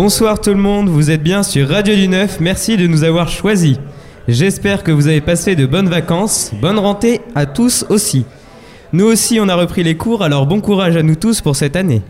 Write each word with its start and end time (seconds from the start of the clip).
Bonsoir 0.00 0.40
tout 0.40 0.50
le 0.50 0.56
monde, 0.62 0.88
vous 0.88 1.10
êtes 1.10 1.24
bien 1.24 1.42
sur 1.42 1.68
Radio 1.68 1.92
du 1.96 2.06
Neuf, 2.06 2.38
merci 2.38 2.76
de 2.76 2.86
nous 2.86 3.02
avoir 3.02 3.28
choisis. 3.28 3.78
J'espère 4.28 4.84
que 4.84 4.92
vous 4.92 5.08
avez 5.08 5.20
passé 5.20 5.56
de 5.56 5.66
bonnes 5.66 5.88
vacances, 5.88 6.52
bonne 6.62 6.78
rentrée 6.78 7.20
à 7.34 7.46
tous 7.46 7.84
aussi. 7.88 8.24
Nous 8.92 9.04
aussi 9.04 9.40
on 9.40 9.48
a 9.48 9.56
repris 9.56 9.82
les 9.82 9.96
cours, 9.96 10.22
alors 10.22 10.46
bon 10.46 10.60
courage 10.60 10.96
à 10.96 11.02
nous 11.02 11.16
tous 11.16 11.40
pour 11.40 11.56
cette 11.56 11.74
année. 11.74 12.02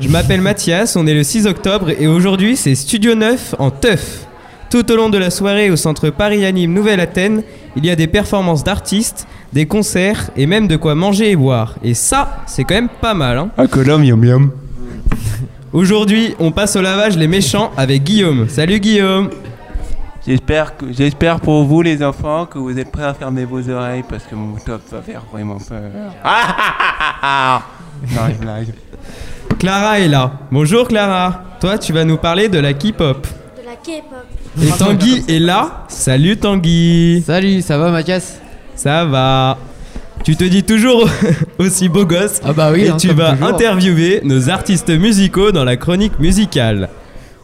Je 0.00 0.08
m'appelle 0.08 0.40
Mathias, 0.40 0.94
on 0.94 1.08
est 1.08 1.12
le 1.12 1.24
6 1.24 1.48
octobre 1.48 1.90
et 1.90 2.06
aujourd'hui 2.06 2.54
c'est 2.54 2.76
Studio 2.76 3.16
9 3.16 3.56
en 3.58 3.72
teuf. 3.72 4.28
Tout 4.70 4.88
au 4.92 4.94
long 4.94 5.08
de 5.10 5.18
la 5.18 5.30
soirée 5.30 5.70
au 5.70 5.76
centre 5.76 6.10
Paris 6.10 6.44
Anime 6.44 6.72
Nouvelle-Athènes, 6.72 7.42
il 7.74 7.84
y 7.84 7.90
a 7.90 7.96
des 7.96 8.06
performances 8.06 8.62
d'artistes, 8.62 9.26
des 9.52 9.66
concerts 9.66 10.30
et 10.36 10.46
même 10.46 10.68
de 10.68 10.76
quoi 10.76 10.94
manger 10.94 11.32
et 11.32 11.36
boire. 11.36 11.74
Et 11.82 11.94
ça, 11.94 12.44
c'est 12.46 12.62
quand 12.62 12.76
même 12.76 12.90
pas 13.00 13.14
mal. 13.14 13.38
Hein 13.38 13.50
Ah, 13.56 13.66
que. 13.66 13.80
Aujourd'hui, 15.72 16.34
on 16.38 16.50
passe 16.50 16.76
au 16.76 16.80
lavage 16.80 17.18
les 17.18 17.28
méchants 17.28 17.72
avec 17.76 18.02
Guillaume. 18.02 18.48
Salut 18.48 18.80
Guillaume 18.80 19.28
J'espère 20.26 20.76
que 20.78 20.92
j'espère 20.92 21.40
pour 21.40 21.64
vous 21.64 21.82
les 21.82 22.02
enfants 22.02 22.46
que 22.46 22.58
vous 22.58 22.78
êtes 22.78 22.90
prêts 22.90 23.04
à 23.04 23.12
fermer 23.12 23.44
vos 23.44 23.68
oreilles 23.68 24.04
parce 24.08 24.24
que 24.24 24.34
mon 24.34 24.56
top 24.56 24.80
va 24.90 25.02
faire 25.02 25.22
vraiment 25.30 25.58
peur. 25.58 25.90
Ah, 26.24 26.56
ah, 26.58 26.74
ah, 27.00 27.14
ah. 27.22 27.62
Non, 28.14 28.22
je 28.28 28.38
blague. 28.38 28.68
Clara 29.58 30.00
est 30.00 30.08
là. 30.08 30.32
Bonjour 30.50 30.88
Clara. 30.88 31.44
Toi, 31.60 31.76
tu 31.76 31.92
vas 31.92 32.04
nous 32.04 32.16
parler 32.16 32.48
de 32.48 32.58
la 32.58 32.72
K-pop. 32.72 33.26
De 33.56 33.64
la 33.66 33.76
K-pop. 33.76 34.26
Et 34.62 34.70
Tanguy 34.78 35.24
est 35.28 35.38
là. 35.38 35.84
Salut 35.88 36.38
Tanguy. 36.38 37.22
Salut, 37.26 37.60
ça 37.60 37.76
va 37.76 37.90
Mathias? 37.90 38.40
Ça 38.74 39.04
va. 39.04 39.58
Tu 40.28 40.36
te 40.36 40.44
dis 40.44 40.62
toujours 40.62 41.08
aussi 41.58 41.88
beau 41.88 42.04
gosse. 42.04 42.42
Ah 42.44 42.52
bah 42.52 42.68
oui, 42.70 42.82
Et 42.82 42.90
hein, 42.90 42.98
tu 42.98 43.08
vas 43.14 43.30
toujours. 43.32 43.48
interviewer 43.48 44.20
nos 44.24 44.50
artistes 44.50 44.90
musicaux 44.90 45.52
dans 45.52 45.64
la 45.64 45.78
chronique 45.78 46.18
musicale. 46.20 46.90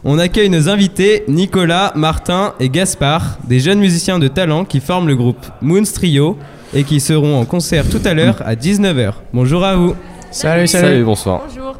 On 0.03 0.19
accueille 0.19 0.51
nos 0.51 0.69
invités 0.69 1.23
Nicolas, 1.27 1.93
Martin 1.95 2.53
et 2.59 2.69
Gaspard, 2.69 3.39
des 3.47 3.59
jeunes 3.59 3.79
musiciens 3.79 4.19
de 4.19 4.27
talent 4.27 4.65
qui 4.65 4.81
forment 4.81 5.07
le 5.07 5.15
groupe 5.15 5.43
Moons 5.63 5.91
Trio 5.91 6.37
et 6.75 6.83
qui 6.83 6.99
seront 6.99 7.39
en 7.39 7.45
concert 7.45 7.89
tout 7.89 8.01
à 8.05 8.13
l'heure 8.13 8.43
à 8.45 8.53
19h. 8.53 9.13
Bonjour 9.33 9.65
à 9.65 9.75
vous. 9.75 9.95
Salut, 10.29 10.67
Salut, 10.67 11.03
bonsoir. 11.03 11.41
Bonjour. 11.47 11.77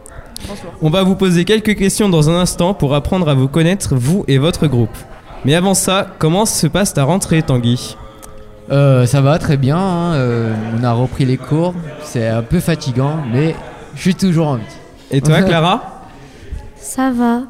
On 0.82 0.90
va 0.90 1.04
vous 1.04 1.16
poser 1.16 1.46
quelques 1.46 1.76
questions 1.76 2.10
dans 2.10 2.32
un 2.32 2.36
instant 2.40 2.74
pour 2.74 2.96
apprendre 2.96 3.30
à 3.30 3.36
vous 3.36 3.48
connaître, 3.48 3.94
vous 3.94 4.26
et 4.28 4.40
votre 4.40 4.66
groupe. 4.66 4.98
Mais 5.46 5.54
avant 5.54 5.76
ça, 5.76 6.08
comment 6.18 6.48
se 6.48 6.66
passe 6.66 6.96
ta 6.96 7.04
rentrée, 7.04 7.44
Tanguy? 7.44 7.96
Euh, 8.72 9.06
ça 9.06 9.22
va 9.22 9.38
très 9.38 9.58
bien, 9.58 9.78
hein, 9.78 10.14
euh, 10.16 10.54
on 10.80 10.84
a 10.84 10.92
repris 10.92 11.24
les 11.24 11.38
cours, 11.38 11.76
c'est 12.04 12.28
un 12.28 12.42
peu 12.42 12.60
fatigant, 12.60 13.18
mais 13.32 13.56
je 13.96 14.02
suis 14.02 14.16
toujours 14.16 14.48
en 14.48 14.56
vie. 14.56 14.64
Et 15.12 15.22
toi, 15.22 15.42
Clara? 15.44 16.02
Ça 16.76 17.12
va. 17.12 17.44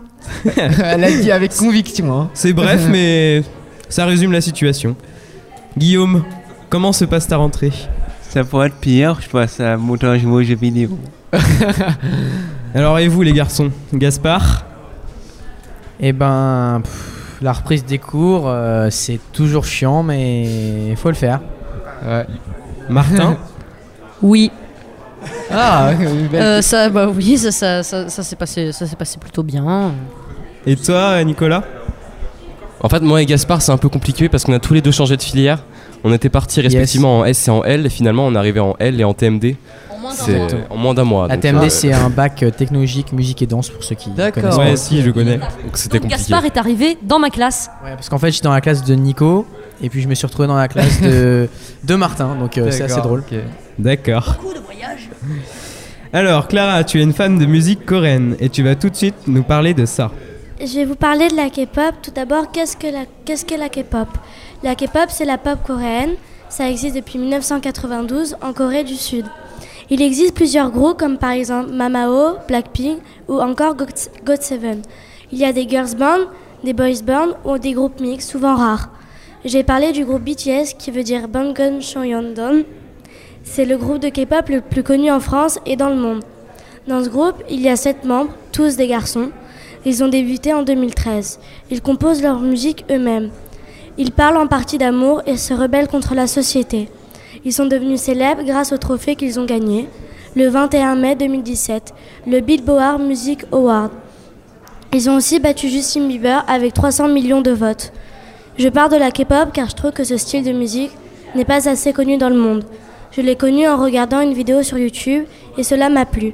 Elle 0.57 1.03
a 1.03 1.11
dit 1.11 1.31
avec 1.31 1.55
conviction. 1.55 2.11
Hein. 2.13 2.29
C'est 2.33 2.51
bref, 2.51 2.87
mais 2.91 3.43
ça 3.87 4.05
résume 4.05 4.33
la 4.33 4.41
situation. 4.41 4.95
Guillaume, 5.77 6.23
comment 6.69 6.91
se 6.91 7.05
passe 7.05 7.27
ta 7.27 7.37
rentrée? 7.37 7.71
Ça 8.29 8.43
pourrait 8.43 8.67
être 8.67 8.75
pire, 8.75 9.17
je 9.21 9.29
passe 9.29 9.61
à 9.61 9.77
montage 9.77 10.25
mots 10.25 10.43
jeux 10.43 10.55
vidéo. 10.55 10.97
Alors, 12.73 12.99
et 12.99 13.07
vous, 13.07 13.21
les 13.21 13.31
garçons? 13.31 13.71
Gaspard? 13.93 14.65
Eh 16.01 16.11
ben, 16.11 16.81
pff, 16.83 17.14
la 17.41 17.53
reprise 17.53 17.85
des 17.85 17.97
cours, 17.99 18.43
euh, 18.47 18.89
c'est 18.91 19.19
toujours 19.33 19.65
chiant, 19.65 20.03
mais 20.03 20.89
il 20.89 20.95
faut 20.95 21.09
le 21.09 21.15
faire. 21.15 21.39
Ouais. 22.05 22.25
Martin 22.89 23.37
Oui, 24.21 24.51
Ah, 25.51 25.91
une 25.99 26.27
belle- 26.27 26.41
Euh, 26.41 26.61
ça, 26.61 26.89
bah 26.89 27.07
oui, 27.13 27.37
ça, 27.37 27.51
ça, 27.51 27.83
ça, 27.83 28.09
ça 28.09 28.23
s'est 28.23 28.35
passé, 28.35 28.71
ça 28.71 28.85
s'est 28.85 28.95
passé 28.95 29.17
plutôt 29.19 29.43
bien. 29.43 29.91
Et 30.65 30.75
toi, 30.75 31.23
Nicolas? 31.23 31.63
En 32.81 32.89
fait, 32.89 33.01
moi 33.01 33.21
et 33.21 33.25
Gaspard, 33.25 33.61
c'est 33.61 33.71
un 33.71 33.77
peu 33.77 33.89
compliqué 33.89 34.29
parce 34.29 34.43
qu'on 34.43 34.53
a 34.53 34.59
tous 34.59 34.73
les 34.73 34.81
deux 34.81 34.91
changé 34.91 35.17
de 35.17 35.21
filière. 35.21 35.63
On 36.03 36.13
était 36.13 36.29
partis 36.29 36.61
respectivement 36.61 37.19
en 37.19 37.25
S 37.25 37.47
et 37.47 37.51
en 37.51 37.63
L, 37.63 37.85
et 37.85 37.89
finalement 37.89 38.27
on 38.27 38.35
est 38.35 38.37
arrivé 38.37 38.59
en 38.59 38.75
L 38.79 38.99
et 38.99 39.03
en 39.03 39.13
TMD. 39.13 39.55
C'est 40.13 40.39
en 40.69 40.77
moins 40.77 40.93
d'un 40.93 41.03
mois. 41.03 41.27
La 41.27 41.37
TMD, 41.37 41.63
euh, 41.63 41.69
c'est 41.69 41.93
un 41.93 42.09
bac 42.09 42.43
euh, 42.43 42.51
technologique, 42.51 43.11
musique 43.13 43.41
et 43.41 43.45
danse 43.47 43.69
pour 43.69 43.83
ceux 43.83 43.95
qui 43.95 44.09
D'accord. 44.11 44.43
connaissent. 44.43 44.57
Ouais, 44.57 44.75
si, 44.77 45.01
je 45.01 45.11
connais. 45.11 45.37
donc 45.37 45.49
c'était 45.75 45.99
compliqué. 45.99 46.17
Gaspard 46.17 46.45
est 46.45 46.57
arrivé 46.57 46.97
dans 47.01 47.19
ma 47.19 47.29
classe. 47.29 47.69
Ouais, 47.83 47.91
parce 47.95 48.09
qu'en 48.09 48.17
fait, 48.17 48.31
j'étais 48.31 48.45
dans 48.45 48.53
la 48.53 48.61
classe 48.61 48.83
de 48.83 48.93
Nico, 48.95 49.45
et 49.81 49.89
puis 49.89 50.01
je 50.01 50.07
me 50.07 50.15
suis 50.15 50.25
retrouvé 50.25 50.47
dans 50.47 50.55
la 50.55 50.67
classe 50.67 51.01
de, 51.01 51.49
de 51.83 51.95
Martin, 51.95 52.35
donc 52.35 52.57
euh, 52.57 52.71
c'est 52.71 52.83
assez 52.83 52.95
D'accord, 52.95 53.03
drôle. 53.03 53.23
ok. 53.31 53.37
D'accord. 53.79 54.37
Beaucoup 54.41 54.53
de 54.53 54.59
voyages. 54.59 55.09
Alors, 56.13 56.47
Clara, 56.47 56.83
tu 56.83 56.99
es 56.99 57.03
une 57.03 57.13
fan 57.13 57.37
de 57.37 57.45
musique 57.45 57.85
coréenne 57.85 58.35
et 58.39 58.49
tu 58.49 58.63
vas 58.63 58.75
tout 58.75 58.89
de 58.89 58.95
suite 58.95 59.15
nous 59.27 59.43
parler 59.43 59.73
de 59.73 59.85
ça. 59.85 60.11
Je 60.59 60.73
vais 60.75 60.85
vous 60.85 60.95
parler 60.95 61.27
de 61.27 61.35
la 61.35 61.49
K-pop. 61.49 61.95
Tout 62.01 62.11
d'abord, 62.11 62.51
qu'est-ce 62.51 62.77
que 62.77 62.87
la, 62.87 63.03
qu'est-ce 63.25 63.43
que 63.43 63.55
la 63.55 63.67
K-pop? 63.67 64.07
La 64.63 64.75
K-pop, 64.75 65.07
c'est 65.09 65.25
la 65.25 65.37
pop 65.37 65.59
coréenne. 65.65 66.11
Ça 66.47 66.69
existe 66.69 66.95
depuis 66.95 67.19
1992 67.19 68.37
en 68.41 68.53
Corée 68.53 68.85
du 68.85 68.95
Sud. 68.95 69.25
Il 69.89 70.01
existe 70.01 70.33
plusieurs 70.33 70.71
groupes 70.71 70.97
comme 70.97 71.17
par 71.17 71.31
exemple 71.31 71.71
Mamao, 71.71 72.37
Blackpink 72.47 72.99
ou 73.27 73.39
encore 73.39 73.75
Got- 73.75 74.09
GOT7. 74.25 74.77
Il 75.31 75.37
y 75.37 75.45
a 75.45 75.53
des 75.53 75.67
girls 75.67 75.95
bands, 75.97 76.25
des 76.63 76.73
boys 76.73 77.01
bands 77.03 77.35
ou 77.45 77.57
des 77.57 77.73
groupes 77.73 77.99
mixtes, 77.99 78.31
souvent 78.31 78.55
rares. 78.55 78.89
J'ai 79.43 79.63
parlé 79.63 79.91
du 79.91 80.03
groupe 80.05 80.23
BTS 80.23 80.73
qui 80.77 80.89
veut 80.89 81.03
dire 81.03 81.27
Bangtan 81.27 81.81
Sonyeondan. 81.81 82.63
C'est 83.43 83.65
le 83.65 83.77
groupe 83.77 83.99
de 83.99 84.09
K-pop 84.09 84.49
le 84.49 84.61
plus 84.61 84.81
connu 84.81 85.11
en 85.11 85.19
France 85.19 85.59
et 85.67 85.75
dans 85.75 85.89
le 85.89 85.95
monde. 85.97 86.23
Dans 86.87 87.03
ce 87.03 87.09
groupe, 87.09 87.43
il 87.49 87.61
y 87.61 87.69
a 87.69 87.75
sept 87.75 88.05
membres, 88.05 88.31
tous 88.51 88.75
des 88.75 88.87
garçons. 88.87 89.29
Ils 89.85 90.03
ont 90.03 90.07
débuté 90.07 90.51
en 90.51 90.63
2013. 90.63 91.39
Ils 91.69 91.81
composent 91.83 92.23
leur 92.23 92.39
musique 92.39 92.85
eux-mêmes. 92.89 93.29
Ils 93.99 94.11
parlent 94.11 94.37
en 94.37 94.47
partie 94.47 94.79
d'amour 94.79 95.21
et 95.27 95.37
se 95.37 95.53
rebellent 95.53 95.87
contre 95.87 96.15
la 96.15 96.25
société. 96.25 96.89
Ils 97.45 97.53
sont 97.53 97.67
devenus 97.67 98.01
célèbres 98.01 98.43
grâce 98.43 98.73
au 98.73 98.77
trophée 98.77 99.15
qu'ils 99.15 99.39
ont 99.39 99.45
gagné 99.45 99.87
le 100.35 100.49
21 100.49 100.95
mai 100.95 101.15
2017, 101.15 101.93
le 102.27 102.39
Billboard 102.41 102.99
Music 103.01 103.45
Award. 103.51 103.91
Ils 104.91 105.09
ont 105.11 105.15
aussi 105.15 105.39
battu 105.39 105.69
Justin 105.69 106.07
Bieber 106.07 106.43
avec 106.47 106.73
300 106.73 107.07
millions 107.07 107.41
de 107.41 107.51
votes. 107.51 107.93
Je 108.57 108.67
parle 108.67 108.91
de 108.91 108.97
la 108.97 109.11
K-pop 109.11 109.51
car 109.53 109.69
je 109.69 109.75
trouve 109.75 109.91
que 109.91 110.03
ce 110.03 110.17
style 110.17 110.43
de 110.43 110.53
musique 110.53 110.91
n'est 111.35 111.45
pas 111.45 111.69
assez 111.69 111.93
connu 111.93 112.17
dans 112.17 112.29
le 112.29 112.35
monde. 112.35 112.63
Je 113.11 113.21
l'ai 113.21 113.35
connu 113.35 113.67
en 113.67 113.77
regardant 113.77 114.21
une 114.21 114.33
vidéo 114.33 114.63
sur 114.63 114.79
YouTube 114.79 115.25
et 115.57 115.63
cela 115.63 115.89
m'a 115.89 116.05
plu. 116.05 116.33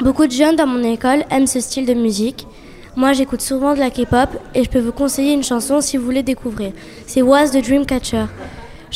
Beaucoup 0.00 0.26
de 0.26 0.32
jeunes 0.32 0.56
dans 0.56 0.66
mon 0.66 0.82
école 0.84 1.24
aiment 1.30 1.46
ce 1.46 1.60
style 1.60 1.86
de 1.86 1.94
musique. 1.94 2.46
Moi, 2.94 3.14
j'écoute 3.14 3.40
souvent 3.40 3.72
de 3.72 3.78
la 3.78 3.90
K-pop 3.90 4.28
et 4.54 4.64
je 4.64 4.68
peux 4.68 4.80
vous 4.80 4.92
conseiller 4.92 5.32
une 5.32 5.44
chanson 5.44 5.80
si 5.80 5.96
vous 5.96 6.04
voulez 6.04 6.22
découvrir. 6.22 6.72
C'est 7.06 7.22
Was 7.22 7.50
the 7.50 7.64
Dreamcatcher. 7.64 8.26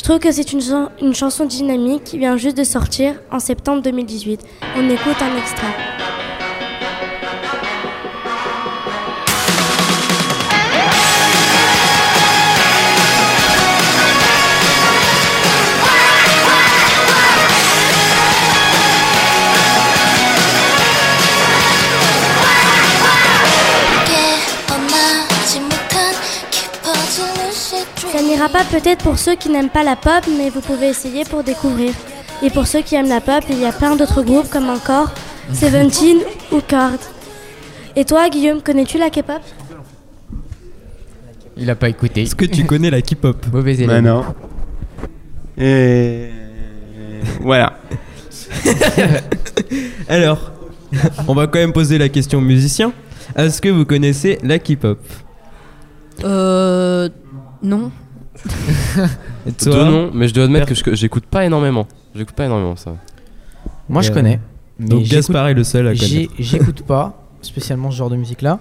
Je 0.05 0.09
trouve 0.11 0.19
que 0.19 0.31
c'est 0.31 0.53
une, 0.53 0.61
une 1.01 1.15
chanson 1.15 1.47
dynamique 1.47 2.03
qui 2.03 2.19
vient 2.19 2.37
juste 2.37 2.55
de 2.55 2.63
sortir 2.63 3.15
en 3.31 3.39
septembre 3.39 3.81
2018. 3.81 4.39
On 4.77 4.87
écoute 4.87 5.19
un 5.19 5.35
extrait. 5.35 6.14
N'ira 28.47 28.63
pas 28.63 28.79
peut-être 28.79 29.03
pour 29.03 29.17
ceux 29.17 29.35
qui 29.35 29.49
n'aiment 29.49 29.69
pas 29.69 29.83
la 29.83 29.95
pop, 29.95 30.23
mais 30.37 30.49
vous 30.49 30.61
pouvez 30.61 30.89
essayer 30.89 31.23
pour 31.25 31.43
découvrir. 31.43 31.91
Et 32.43 32.49
pour 32.49 32.67
ceux 32.67 32.81
qui 32.81 32.95
aiment 32.95 33.09
la 33.09 33.21
pop, 33.21 33.43
il 33.49 33.59
y 33.59 33.65
a 33.65 33.71
plein 33.71 33.95
d'autres 33.95 34.21
groupes 34.21 34.49
comme 34.49 34.69
encore 34.69 35.11
Seventeen 35.53 36.17
ou 36.51 36.59
Card. 36.61 36.99
Et 37.95 38.03
toi, 38.05 38.29
Guillaume, 38.29 38.61
connais-tu 38.61 38.97
la 38.97 39.09
K-pop? 39.09 39.41
Il 41.57 41.69
a 41.69 41.75
pas 41.75 41.89
écouté. 41.89 42.23
Est-ce 42.23 42.35
que 42.35 42.45
tu 42.45 42.65
connais 42.65 42.89
la 42.89 43.01
K-pop? 43.01 43.45
Mauvais 43.53 43.75
élève. 43.75 43.87
Bah 43.87 44.01
non. 44.01 44.23
Et 45.57 46.29
voilà. 47.41 47.77
Alors, 50.09 50.51
on 51.27 51.33
va 51.33 51.47
quand 51.47 51.59
même 51.59 51.73
poser 51.73 51.97
la 51.97 52.09
question 52.09 52.39
aux 52.39 52.43
musiciens. 52.43 52.91
Est-ce 53.35 53.61
que 53.61 53.69
vous 53.69 53.85
connaissez 53.85 54.37
la 54.43 54.59
K-pop? 54.59 54.99
Euh, 56.23 57.09
non. 57.63 57.91
Et 59.47 59.51
Deux 59.65 59.83
noms, 59.85 60.11
mais 60.13 60.27
je 60.27 60.33
dois 60.33 60.45
admettre 60.45 60.67
que 60.67 60.75
je- 60.75 60.95
j'écoute 60.95 61.25
pas 61.25 61.45
énormément. 61.45 61.87
J'écoute 62.15 62.35
pas 62.35 62.45
énormément 62.45 62.75
ça. 62.75 62.95
Moi, 63.89 64.01
je 64.01 64.11
Euh, 64.11 64.13
connais. 64.13 64.39
mais 64.79 64.87
Donc 64.87 64.99
j'écoute- 65.03 65.11
Gaspard 65.15 65.47
est 65.49 65.53
le 65.53 65.63
seul 65.63 65.87
à 65.87 65.93
j'ai- 65.93 66.25
connaître. 66.27 66.33
J'écoute 66.39 66.81
pas 66.83 67.13
spécialement 67.41 67.91
ce 67.91 67.97
genre 67.97 68.09
de 68.09 68.15
musique-là. 68.15 68.59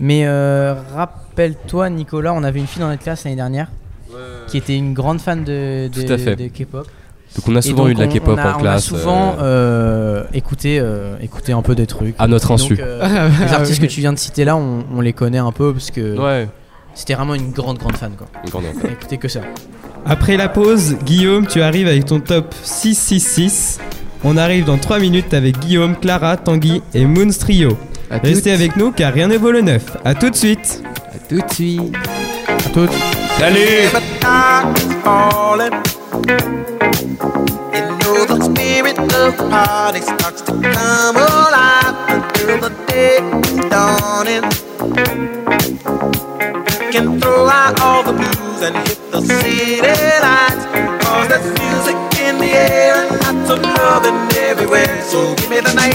Mais 0.00 0.22
euh, 0.26 0.74
rappelle-toi, 0.94 1.90
Nicolas, 1.90 2.32
on 2.32 2.42
avait 2.44 2.60
une 2.60 2.66
fille 2.66 2.80
dans 2.80 2.88
notre 2.88 3.02
classe 3.02 3.24
l'année 3.24 3.36
dernière 3.36 3.68
qui 4.48 4.56
était 4.58 4.76
une 4.76 4.92
grande 4.94 5.20
fan 5.20 5.42
de, 5.44 5.88
de, 5.88 6.02
Tout 6.02 6.12
à 6.12 6.18
fait. 6.18 6.36
de 6.36 6.46
K-pop. 6.48 6.86
Donc 7.36 7.48
on 7.48 7.56
a 7.56 7.60
Et 7.60 7.62
souvent 7.62 7.84
donc, 7.84 7.92
eu 7.92 7.94
de 7.94 8.00
la 8.00 8.06
on- 8.06 8.10
K-pop 8.10 8.34
on 8.34 8.38
a- 8.38 8.52
en 8.52 8.54
On 8.54 8.58
a 8.58 8.60
classe. 8.60 8.84
souvent 8.84 9.36
euh, 9.38 10.22
euh, 10.22 10.24
écouté, 10.34 10.78
euh, 10.80 11.16
écouté 11.22 11.52
un 11.52 11.62
peu 11.62 11.74
des 11.74 11.86
trucs. 11.86 12.14
À 12.18 12.26
notre 12.26 12.48
Donc, 12.48 12.60
insu. 12.60 12.76
euh, 12.78 13.28
les 13.46 13.52
artistes 13.54 13.80
que 13.80 13.86
tu 13.86 14.00
viens 14.00 14.12
de 14.12 14.18
citer 14.18 14.44
là, 14.44 14.54
on, 14.56 14.84
on 14.94 15.00
les 15.00 15.14
connaît 15.14 15.38
un 15.38 15.52
peu 15.52 15.72
parce 15.72 15.90
que 15.90 16.18
Ouais. 16.18 16.48
C'était 16.94 17.14
vraiment 17.14 17.34
une 17.34 17.50
grande, 17.52 17.78
grande 17.78 17.96
fan 17.96 18.12
quoi. 18.16 18.26
une 18.44 18.50
grande 18.50 18.64
On 18.82 18.88
a 18.88 18.92
écouté 18.92 19.18
que 19.18 19.28
ça. 19.28 19.40
Après 20.04 20.36
la 20.36 20.48
pause, 20.48 20.96
Guillaume, 21.04 21.46
tu 21.46 21.62
arrives 21.62 21.86
avec 21.86 22.06
ton 22.06 22.20
top 22.20 22.54
666. 22.62 23.78
On 24.24 24.36
arrive 24.36 24.64
dans 24.64 24.78
3 24.78 24.98
minutes 24.98 25.34
avec 25.34 25.58
Guillaume, 25.58 25.96
Clara, 25.96 26.36
Tanguy 26.36 26.82
et 26.94 27.04
Moons 27.06 27.32
Trio. 27.38 27.76
À 28.10 28.18
Restez 28.18 28.50
toutes- 28.50 28.60
avec 28.60 28.76
nous 28.76 28.92
car 28.92 29.12
rien 29.12 29.28
ne 29.28 29.36
vaut 29.36 29.52
le 29.52 29.60
neuf. 29.62 29.96
A 30.04 30.14
tout 30.14 30.30
de 30.30 30.36
suite. 30.36 30.82
à 31.14 31.18
tout 31.28 31.40
de 31.40 31.52
suite. 31.52 31.96
À 32.48 32.68
toutes. 32.70 32.90
Salut 33.38 33.88
the 33.92 35.02
can 46.92 47.18
throw 47.18 47.48
out 47.48 47.80
all 47.80 48.02
the 48.02 48.12
blues 48.12 48.60
and 48.60 48.76
hit 48.86 49.00
the 49.10 49.22
city 49.22 49.80
lights. 49.80 50.64
Cause 51.02 51.28
there's 51.28 51.48
music 51.58 51.96
in 52.20 52.36
the 52.36 52.52
air 52.52 52.94
and 53.00 53.10
lots 53.22 53.50
of 53.50 53.62
loving 53.62 54.18
everywhere. 54.36 55.00
So 55.00 55.34
give 55.36 55.48
me 55.48 55.60
the 55.60 55.72
night. 55.72 55.94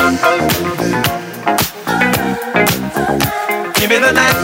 Give 3.75 3.89
me 3.91 3.99
the 3.99 4.11
night. 4.11 4.37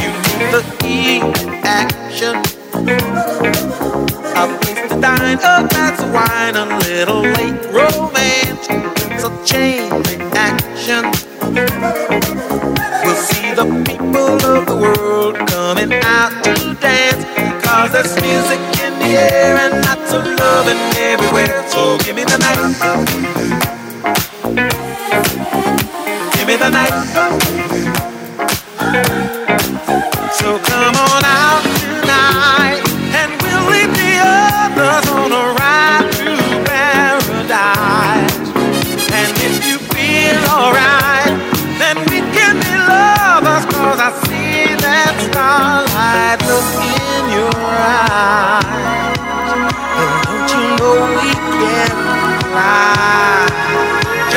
You 0.00 0.10
need 0.34 0.50
the 0.50 0.62
heat, 0.82 1.22
action. 1.62 2.34
A 4.34 4.58
place 4.58 4.90
to 4.90 5.00
dine, 5.00 5.38
a 5.38 5.68
glass 5.70 6.02
of 6.02 6.12
wine, 6.12 6.56
a 6.56 6.78
little 6.78 7.22
late 7.22 7.53
of 14.54 14.66
the 14.66 14.76
world 14.76 15.36
coming 15.48 15.92
out 16.04 16.32
to 16.44 16.54
dance. 16.80 17.24
Cause 17.64 17.90
there's 17.92 18.14
music 18.22 18.60
in 18.84 18.92
the 19.00 19.18
air 19.18 19.56
and 19.56 19.84
lots 19.84 20.12
of 20.12 20.24
loving 20.24 20.78
everywhere. 20.96 21.68
So 21.68 21.98
give 21.98 22.14
me 22.16 22.24
the 22.24 22.38
night. 22.38 22.60
Give 26.36 26.46
me 26.46 26.56
the 26.56 26.70
night. 26.70 26.94
So 30.38 30.58
come 30.58 30.94
on 30.94 31.23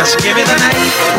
Just 0.07 0.23
give 0.23 0.37
me 0.37 0.41
the 0.41 0.55
night. 0.55 1.16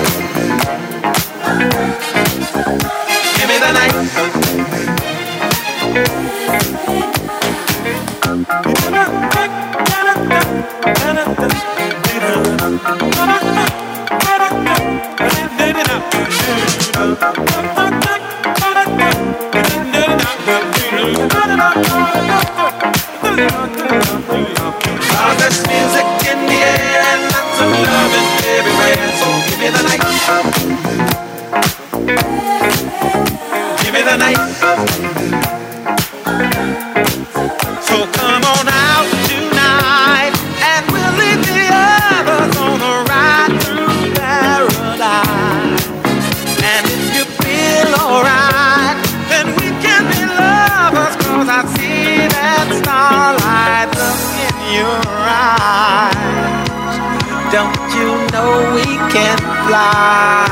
Can 59.11 59.39
fly? 59.67 60.47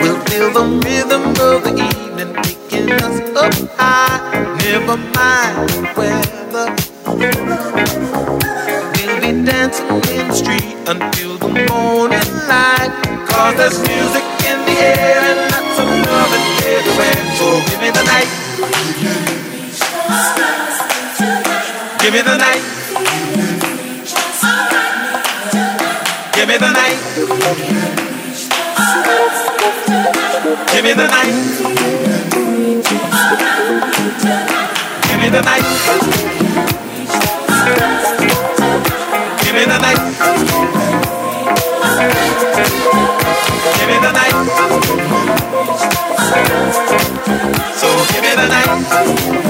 we'll 0.00 0.20
feel 0.26 0.48
the 0.52 0.64
rhythm 0.84 1.24
of 1.40 1.64
the 1.64 1.72
evening 1.72 2.34
taking 2.42 2.90
us 2.92 3.18
up 3.36 3.54
high. 3.78 4.20
Never 4.64 4.96
mind 4.96 5.68
the 5.70 5.80
weather. 5.96 6.68
We'll 8.96 9.20
be 9.20 9.30
dancing 9.44 9.88
in 10.16 10.28
the 10.28 10.34
street 10.34 10.76
until 10.86 11.38
the 11.38 11.48
morning 11.70 12.28
light. 12.48 12.92
Cause 13.28 13.54
there's 13.56 13.78
music 13.88 14.24
in 14.50 14.58
the 14.68 14.76
air 14.76 15.20
and 15.32 15.40
lots 15.52 15.78
of 15.80 15.88
loving 15.88 16.46
everywhere. 16.76 17.20
So 17.38 17.46
give 17.70 17.80
me 17.80 17.90
the 17.90 18.04
night. 18.04 18.30
Give 22.00 22.12
me 22.12 22.20
the 22.20 22.36
night. 22.36 22.81
Me 26.52 26.58
the 26.58 26.70
night. 26.70 26.98
Give 30.68 30.84
me 30.84 30.92
the 30.92 31.06
night. 31.08 31.32
Give 35.08 35.18
me 35.18 35.28
the 35.30 35.40
night. 35.40 35.64
Give 39.40 39.54
me 39.54 39.64
the 39.64 39.78
night. 39.78 40.00
Give 43.78 43.88
me 43.88 43.96
the 44.04 44.12
night. 44.12 44.36
So 47.78 47.88
give 48.12 48.22
me 48.22 48.30
the 48.36 48.46
night. 48.48 49.41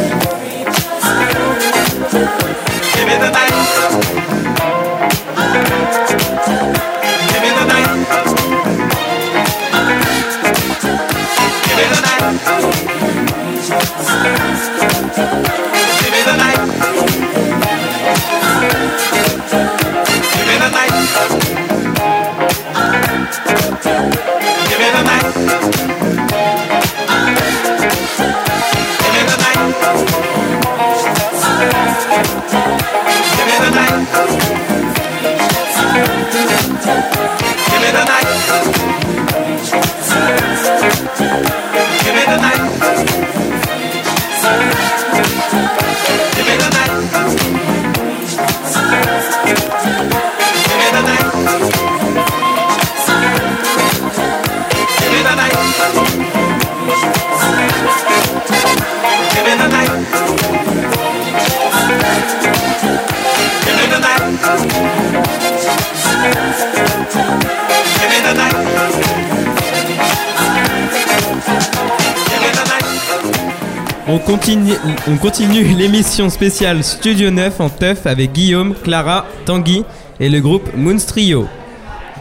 Continue, 74.36 74.72
on 75.08 75.16
continue 75.18 75.62
l'émission 75.76 76.30
spéciale 76.30 76.82
Studio 76.82 77.30
9 77.30 77.60
en 77.60 77.68
teuf 77.68 78.06
avec 78.06 78.32
Guillaume, 78.32 78.74
Clara, 78.82 79.26
Tanguy 79.44 79.84
et 80.20 80.30
le 80.30 80.40
groupe 80.40 80.74
Moonstrio. 80.74 81.46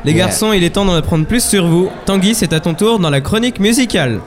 Les 0.03 0.11
Yeah. 0.11 0.25
garçons, 0.25 0.51
il 0.51 0.61
est 0.65 0.71
temps 0.71 0.83
d'en 0.83 0.95
apprendre 0.95 1.25
plus 1.25 1.41
sur 1.41 1.65
vous. 1.67 1.89
Tanguy, 2.05 2.35
c'est 2.35 2.51
à 2.51 2.59
ton 2.59 2.73
tour 2.73 2.99
dans 2.99 3.09
la 3.09 3.21
chronique 3.21 3.61
musicale. 3.61 4.19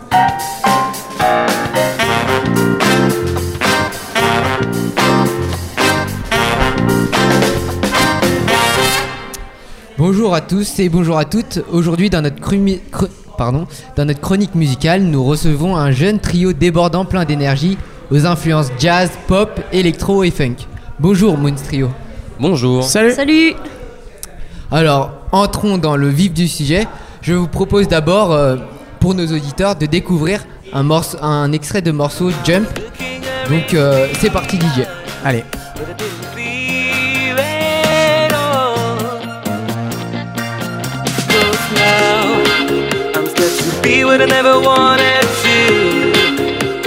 Bonjour 9.98 10.34
à 10.34 10.40
tous 10.40 10.78
et 10.78 10.88
bonjour 10.88 11.18
à 11.18 11.26
toutes. 11.26 11.60
Aujourd'hui, 11.70 12.08
dans 12.08 12.22
notre 12.22 12.40
pardon, 13.36 13.66
dans 13.96 14.04
notre 14.04 14.20
chronique 14.20 14.54
musicale, 14.54 15.02
nous 15.02 15.24
recevons 15.24 15.76
un 15.76 15.90
jeune 15.90 16.18
trio 16.18 16.52
débordant 16.52 17.04
plein 17.04 17.24
d'énergie 17.24 17.78
aux 18.10 18.26
influences 18.26 18.68
jazz, 18.78 19.10
pop, 19.26 19.60
électro 19.72 20.24
et 20.24 20.30
funk. 20.30 20.56
Bonjour 21.00 21.36
Moons 21.36 21.54
Trio. 21.54 21.90
Bonjour. 22.38 22.84
Salut. 22.84 23.12
Salut 23.12 23.54
Alors, 24.70 25.12
entrons 25.32 25.78
dans 25.78 25.96
le 25.96 26.08
vif 26.08 26.32
du 26.32 26.48
sujet. 26.48 26.86
Je 27.22 27.32
vous 27.32 27.48
propose 27.48 27.88
d'abord, 27.88 28.32
euh, 28.32 28.56
pour 29.00 29.14
nos 29.14 29.26
auditeurs, 29.26 29.76
de 29.76 29.86
découvrir 29.86 30.44
un, 30.72 30.82
morceau, 30.82 31.18
un 31.22 31.52
extrait 31.52 31.82
de 31.82 31.90
morceau 31.90 32.30
Jump. 32.44 32.68
Donc, 33.48 33.74
euh, 33.74 34.08
c'est 34.20 34.30
parti 34.30 34.56
DJ. 34.56 34.86
Allez. 35.24 35.44
Be 43.84 44.04
what 44.04 44.20
I 44.20 44.26
never 44.26 44.58
wanted 44.60 45.22
to. 45.42 45.56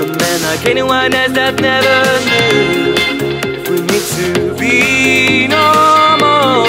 A 0.01 0.06
man 0.06 0.42
like 0.44 0.66
anyone 0.70 1.13
else 1.13 1.34
that 1.34 1.60
never 1.62 2.00
knew. 2.27 2.94
If 3.54 3.70
we 3.70 3.80
need 3.82 4.06
to 4.18 4.56
be 4.60 5.48
no 5.48 6.18
more. 6.20 6.68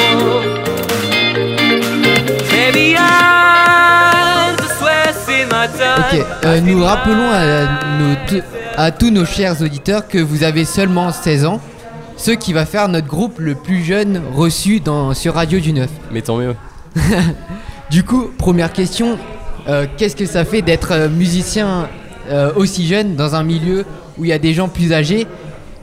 Maybe 2.53 2.97
I'm 2.97 4.57
just 4.57 4.81
wasting 4.83 5.49
my 5.49 5.67
time. 5.69 6.21
Ok, 6.21 6.27
euh, 6.45 6.61
nous 6.61 6.83
rappelons 6.85 7.31
à, 7.31 7.65
nos 7.99 8.15
t- 8.27 8.43
à 8.77 8.91
tous 8.91 9.11
nos 9.11 9.25
chers 9.25 9.61
auditeurs 9.63 10.07
que 10.09 10.19
vous 10.19 10.43
avez 10.45 10.65
seulement 10.65 11.11
16 11.13 11.47
ans, 11.47 11.61
ce 12.17 12.31
qui 12.33 12.53
va 12.53 12.67
faire 12.67 12.89
notre 12.89 13.07
groupe 13.07 13.39
le 13.39 13.55
plus 13.55 13.83
jeune 13.83 14.21
reçu 14.35 14.81
dans, 14.81 15.15
sur 15.15 15.35
Radio 15.35 15.59
du 15.61 15.73
9. 15.73 15.89
Mais 16.13 16.23
tant 16.23 16.37
mieux. 16.37 16.55
Du 17.91 18.03
coup, 18.05 18.31
première 18.37 18.71
question, 18.75 19.19
euh, 19.69 19.87
qu'est-ce 19.97 20.17
que 20.17 20.27
ça 20.27 20.45
fait 20.45 20.63
d'être 20.63 20.93
euh, 20.93 21.09
musicien 21.09 21.89
euh, 22.31 22.53
aussi 22.57 22.87
jeune 22.87 23.17
dans 23.17 23.35
un 23.35 23.43
milieu 23.43 23.85
où 24.17 24.25
il 24.25 24.29
y 24.29 24.33
a 24.33 24.39
des 24.39 24.55
gens 24.55 24.69
plus 24.69 24.93
âgés? 24.93 25.27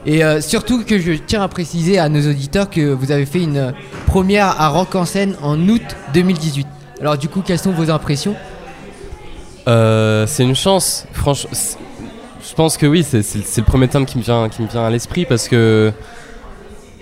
Et 0.08 0.22
surtout 0.40 0.84
que 0.84 1.00
je 1.00 1.14
tiens 1.14 1.42
à 1.42 1.48
préciser 1.48 1.98
à 1.98 2.08
nos 2.08 2.30
auditeurs 2.30 2.70
que 2.70 2.92
vous 2.92 3.10
avez 3.10 3.26
fait 3.26 3.42
une 3.42 3.74
première 4.06 4.60
à 4.60 4.68
Rock 4.68 4.94
en 4.94 5.04
scène 5.04 5.34
en 5.42 5.58
août 5.68 5.82
2018. 6.14 6.64
Alors 7.00 7.18
du 7.18 7.26
coup, 7.28 7.42
quelles 7.44 7.58
sont 7.58 7.72
vos 7.72 7.90
impressions? 7.90 8.36
C'est 9.66 10.44
une 10.44 10.54
chance. 10.54 11.06
Franchement, 11.12 11.50
je 12.48 12.54
pense 12.54 12.76
que 12.76 12.86
oui, 12.86 13.02
c'est 13.02 13.56
le 13.56 13.64
premier 13.64 13.88
terme 13.88 14.06
qui 14.06 14.16
me 14.18 14.22
vient, 14.22 14.48
qui 14.48 14.62
me 14.62 14.68
vient 14.68 14.84
à 14.84 14.90
l'esprit 14.90 15.24
parce 15.24 15.48
que, 15.48 15.90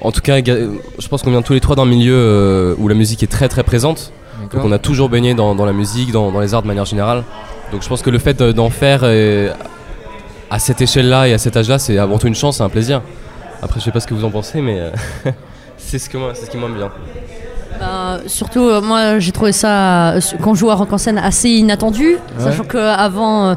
en 0.01 0.11
tout 0.11 0.23
cas, 0.23 0.39
je 0.43 1.09
pense 1.09 1.23
qu'on 1.23 1.31
vient 1.31 1.43
tous 1.43 1.53
les 1.53 1.61
trois 1.61 1.77
d'un 1.77 1.85
milieu 1.85 2.75
où 2.79 2.89
la 2.89 2.95
musique 2.95 3.23
est 3.23 3.31
très 3.31 3.51
très 3.51 3.65
présente. 3.65 4.15
Donc 4.43 4.65
on 4.65 4.73
a 4.73 4.79
toujours 4.79 5.09
baigné 5.09 5.35
dans, 5.35 5.55
dans 5.55 5.65
la 5.65 5.73
musique, 5.73 6.13
dans, 6.13 6.31
dans 6.31 6.41
les 6.41 6.55
arts 6.55 6.63
de 6.63 6.67
manière 6.67 6.85
générale. 6.85 7.25
Donc 7.73 7.83
je 7.83 7.89
pense 7.89 8.03
que 8.03 8.11
le 8.11 8.19
fait 8.19 8.35
de- 8.39 8.53
d'en 8.53 8.71
faire 8.71 9.01
euh, 9.03 9.53
à 10.51 10.59
cette 10.59 10.81
échelle-là 10.81 11.29
et 11.29 11.33
à 11.35 11.39
cet 11.39 11.57
âge-là, 11.57 11.79
c'est 11.79 11.99
avant 11.99 12.19
tout 12.19 12.27
une 12.27 12.35
chance, 12.35 12.59
c'est 12.59 12.63
un 12.63 12.69
plaisir. 12.69 13.01
Après, 13.63 13.81
je 13.81 13.85
sais 13.85 13.91
pas 13.91 14.01
ce 14.01 14.07
que 14.07 14.15
vous 14.15 14.25
en 14.25 14.31
pensez, 14.31 14.61
mais 14.61 14.79
euh, 14.81 14.91
c'est 15.79 15.99
ce 15.99 16.09
que 16.11 16.19
moi, 16.19 16.33
c'est 16.35 16.47
ce 16.47 16.51
qui 16.51 16.57
moi 16.57 16.69
me 16.69 16.77
vient. 16.77 16.91
Bah, 17.81 18.19
surtout, 18.27 18.69
euh, 18.69 18.81
moi, 18.81 19.19
j'ai 19.19 19.33
trouvé 19.33 19.53
ça, 19.53 20.11
euh, 20.13 20.21
quand 20.43 20.55
je 20.55 20.61
joue 20.61 20.71
à 20.71 20.75
Rock 20.75 20.93
en 20.93 20.99
scène, 20.99 21.19
assez 21.19 21.49
inattendu. 21.49 22.17
Sachant 22.39 22.65
qu'avant 22.65 23.47
euh, 23.51 23.55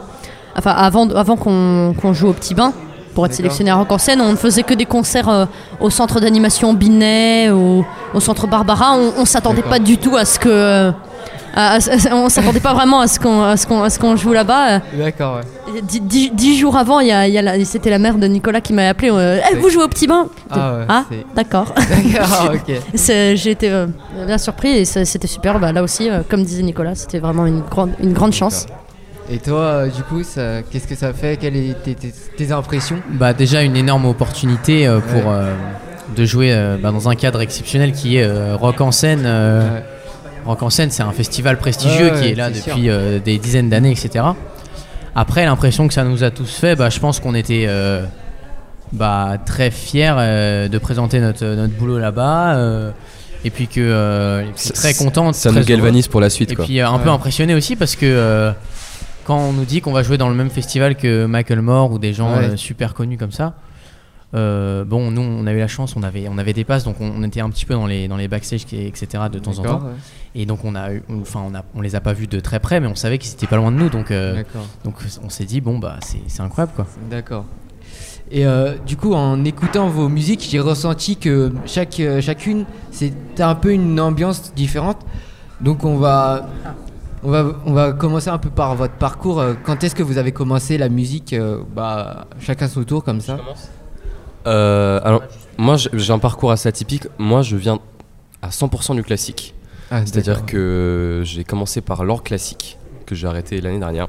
enfin, 0.57 0.71
avant, 0.71 1.09
avant 1.09 1.35
qu'on 1.35 1.93
qu'on 1.99 2.13
joue 2.13 2.29
au 2.29 2.33
Petit 2.33 2.55
Bain, 2.55 2.73
pour 3.17 3.25
être 3.25 3.33
sélectionné 3.33 3.71
à 3.71 3.75
Rock 3.77 3.91
en 3.91 3.97
scène, 3.97 4.21
on 4.21 4.29
ne 4.29 4.35
faisait 4.35 4.61
que 4.61 4.75
des 4.75 4.85
concerts 4.85 5.27
euh, 5.27 5.45
au 5.79 5.89
centre 5.89 6.19
d'animation 6.19 6.75
Binet, 6.75 7.49
au, 7.49 7.83
au 8.13 8.19
centre 8.19 8.45
Barbara. 8.45 8.93
On, 8.95 9.21
on 9.21 9.25
s'attendait 9.25 9.63
pas 9.63 9.79
du 9.79 9.97
tout 9.97 10.15
à 10.15 10.23
ce 10.23 10.37
que. 10.37 10.47
euh, 10.49 10.91
à- 11.55 11.77
à- 11.77 12.13
on 12.15 12.29
s'attendait 12.29 12.59
pas 12.59 12.75
vraiment 12.75 12.99
à 12.99 13.07
ce 13.07 13.19
qu'on 13.19 13.57
ce 13.57 13.97
qu'on 13.97 14.15
joue 14.15 14.33
là-bas. 14.33 14.81
D'accord, 14.95 15.37
ouais. 15.37 15.81
Dix, 15.81 15.99
dix- 16.01 16.31
dix 16.31 16.59
jours 16.59 16.77
avant, 16.77 16.99
il 16.99 17.07
y 17.07 17.11
a, 17.11 17.27
il 17.27 17.33
y 17.33 17.39
a 17.39 17.41
la- 17.41 17.65
c'était 17.65 17.89
la 17.89 17.97
mère 17.97 18.19
de 18.19 18.27
Nicolas 18.27 18.61
qui 18.61 18.73
m'a 18.73 18.87
appelé. 18.87 19.09
euh, 19.11 19.39
Eh, 19.51 19.55
vous 19.55 19.69
jouez 19.71 19.83
au 19.83 19.87
Petit 19.87 20.05
Bain 20.05 20.27
Ah 20.51 20.73
ouais, 20.75 20.85
Ah, 20.87 21.03
d'accord. 21.35 21.73
D'accord, 22.13 22.53
J'ai 22.93 23.49
été 23.49 23.85
bien 24.27 24.37
surpris 24.37 24.69
et 24.77 24.85
c'était 24.85 25.25
super. 25.25 25.57
Bah, 25.59 25.71
là 25.71 25.81
aussi, 25.81 26.07
comme 26.29 26.43
disait 26.43 26.61
Nicolas, 26.61 26.93
c'était 26.93 27.17
vraiment 27.17 27.47
une 27.47 27.61
grande, 27.61 27.93
une 27.99 28.13
grande 28.13 28.33
chance. 28.33 28.67
Et 29.29 29.39
toi, 29.39 29.59
euh, 29.59 29.87
du 29.89 30.03
coup, 30.03 30.23
ça- 30.23 30.61
qu'est-ce 30.71 30.87
que 30.87 30.95
ça 30.95 31.11
fait? 31.13 31.37
Quelles 31.37 31.53
sont 31.53 31.75
tes, 31.83 31.95
tes- 31.95 32.13
tes 32.37 32.51
impressions? 32.51 32.97
Bah 33.11 33.33
déjà 33.33 33.61
une 33.61 33.75
énorme 33.75 34.05
opportunité 34.05 34.87
euh, 34.87 34.99
pour 34.99 35.25
Ouais. 35.31 35.37
euh, 35.37 35.53
de 36.15 36.25
jouer 36.25 36.53
euh, 36.53 36.77
bah, 36.81 36.91
dans 36.91 37.09
un 37.09 37.15
cadre 37.15 37.41
exceptionnel 37.41 37.91
qui 37.91 38.17
est 38.17 38.23
euh, 38.23 38.55
Rock 38.55 38.79
en 38.79 38.91
scène. 38.91 39.23
euh, 39.25 39.61
Ouais. 39.75 39.83
Rock 40.45 40.63
en 40.63 40.69
scène, 40.69 40.91
c'est 40.91 41.03
un 41.03 41.11
festival 41.11 41.57
prestigieux 41.57 42.13
Ouais, 42.13 42.21
qui 42.21 42.27
est 42.29 42.35
là 42.35 42.49
c'est 42.53 42.69
depuis 42.69 42.89
euh, 42.89 43.19
des 43.19 43.37
dizaines 43.37 43.69
d'années, 43.69 43.91
etc. 43.91 44.23
Après, 45.13 45.43
l'impression 45.45 45.89
que 45.89 45.93
ça 45.93 46.05
nous 46.05 46.23
a 46.23 46.31
tous 46.31 46.55
fait, 46.57 46.75
bah, 46.77 46.89
je 46.89 46.99
pense 46.99 47.19
qu'on 47.19 47.35
était 47.35 47.65
euh, 47.67 48.05
bah, 48.93 49.33
très 49.45 49.71
fiers 49.71 50.13
euh, 50.17 50.67
de 50.69 50.77
présenter 50.77 51.19
notre, 51.19 51.43
notre 51.45 51.73
boulot 51.73 51.99
là-bas. 51.99 52.55
euh, 52.55 52.91
et 53.45 53.49
puis 53.51 53.67
que 53.67 53.79
euh, 53.81 54.41
et 54.41 54.45
puis 54.45 54.53
Ça- 54.55 54.73
très 54.73 54.93
contente. 54.93 55.35
Ça 55.35 55.49
très 55.51 55.59
nous 55.59 55.65
galvanise 55.65 56.07
pour 56.07 56.21
la 56.21 56.29
suite, 56.29 56.53
Et 56.53 56.55
quoi. 56.55 56.65
puis 56.65 56.79
euh, 56.79 56.89
un 56.89 56.97
peu 56.99 57.09
impressionné 57.09 57.53
aussi 57.53 57.75
parce 57.75 57.95
que 57.97 58.05
euh, 58.05 58.51
quand 59.27 59.37
on 59.37 59.51
nous 59.53 59.65
dit 59.65 59.81
qu'on 59.81 59.91
va 59.91 60.01
jouer 60.03 60.17
dans 60.17 60.29
le 60.29 60.35
même 60.35 60.49
festival 60.49 60.95
que 60.95 61.25
Michael 61.25 61.61
Moore 61.61 61.91
ou 61.91 61.99
des 61.99 62.13
gens 62.13 62.33
Ouais. 62.35 62.45
euh, 62.45 62.57
super 62.57 62.93
connus 62.93 63.17
comme 63.17 63.31
ça, 63.33 63.53
euh, 64.33 64.83
bon, 64.83 65.11
nous 65.11 65.21
on 65.21 65.45
a 65.47 65.53
eu 65.53 65.59
la 65.59 65.67
chance, 65.67 65.95
on 65.95 66.03
avait, 66.03 66.27
on 66.29 66.37
avait 66.37 66.53
des 66.53 66.63
passes, 66.63 66.83
donc 66.83 66.95
on, 66.99 67.11
on 67.17 67.23
était 67.23 67.39
un 67.41 67.49
petit 67.49 67.65
peu 67.65 67.73
dans 67.75 67.85
les, 67.87 68.07
dans 68.07 68.17
les 68.17 68.27
backstage, 68.27 68.63
etc. 68.73 69.07
de 69.31 69.39
temps 69.39 69.59
en 69.59 69.63
temps. 69.63 69.79
ouais. 69.79 69.91
Et 70.35 70.45
donc 70.45 70.65
on 70.65 70.75
a, 70.75 70.91
eu- 70.93 71.03
enfin 71.21 71.41
on 71.49 71.55
a, 71.55 71.63
on 71.75 71.81
les 71.81 71.95
a 71.95 72.01
pas 72.01 72.13
vus 72.13 72.27
de 72.27 72.39
très 72.39 72.59
près, 72.59 72.79
mais 72.79 72.87
on 72.87 72.95
savait 72.95 73.17
qu'ils 73.19 73.31
étaient 73.33 73.47
pas 73.47 73.55
loin 73.57 73.71
de 73.71 73.77
nous, 73.77 73.89
donc, 73.89 74.11
euh, 74.11 74.43
donc 74.83 74.95
on 75.23 75.29
s'est 75.29 75.45
dit 75.45 75.61
bon 75.61 75.77
bah 75.79 75.97
c'est, 76.01 76.21
c'est 76.27 76.41
incroyable 76.41 76.73
quoi. 76.75 76.87
D'accord. 77.09 77.45
Et 78.29 78.45
euh, 78.45 78.75
du 78.85 78.97
coup, 78.97 79.13
en 79.13 79.45
écoutant 79.45 79.87
vos 79.87 80.09
musiques, 80.09 80.45
j'ai 80.49 80.59
ressenti 80.59 81.15
que 81.15 81.53
chaque, 81.65 82.01
chacune, 82.19 82.65
c'était 82.91 83.41
un 83.43 83.55
peu 83.55 83.71
une 83.71 83.97
ambiance 84.01 84.53
différente. 84.53 84.97
Donc 85.61 85.85
on 85.85 85.95
va, 85.97 86.49
on 87.23 87.31
va, 87.31 87.45
on 87.65 87.73
va 87.73 87.93
commencer 87.93 88.29
un 88.29 88.37
peu 88.37 88.49
par 88.49 88.75
votre 88.75 88.93
parcours. 88.95 89.39
Euh, 89.39 89.53
Quand 89.63 89.83
est-ce 89.83 89.95
que 89.95 90.03
vous 90.03 90.17
avez 90.17 90.31
commencé 90.31 90.77
la 90.77 90.89
musique 90.89 91.33
euh, 91.33 91.61
bah, 91.75 92.27
Chacun 92.39 92.67
son 92.67 92.83
tour 92.83 93.03
comme 93.03 93.21
ça. 93.21 93.37
Euh, 94.45 94.99
alors, 95.03 95.23
moi, 95.57 95.75
j'ai 95.77 96.13
un 96.13 96.19
parcours 96.19 96.51
assez 96.51 96.69
atypique. 96.69 97.07
Moi, 97.17 97.41
je 97.41 97.55
viens 97.55 97.79
à 98.41 98.49
100% 98.49 98.95
du 98.95 99.03
classique. 99.03 99.55
Ah, 99.89 100.05
C'est-à-dire 100.05 100.45
que 100.45 101.21
j'ai 101.23 101.43
commencé 101.43 101.81
par 101.81 102.03
l'or 102.03 102.23
classique, 102.23 102.77
que 103.05 103.15
j'ai 103.15 103.27
arrêté 103.27 103.61
l'année 103.61 103.79
dernière. 103.79 104.07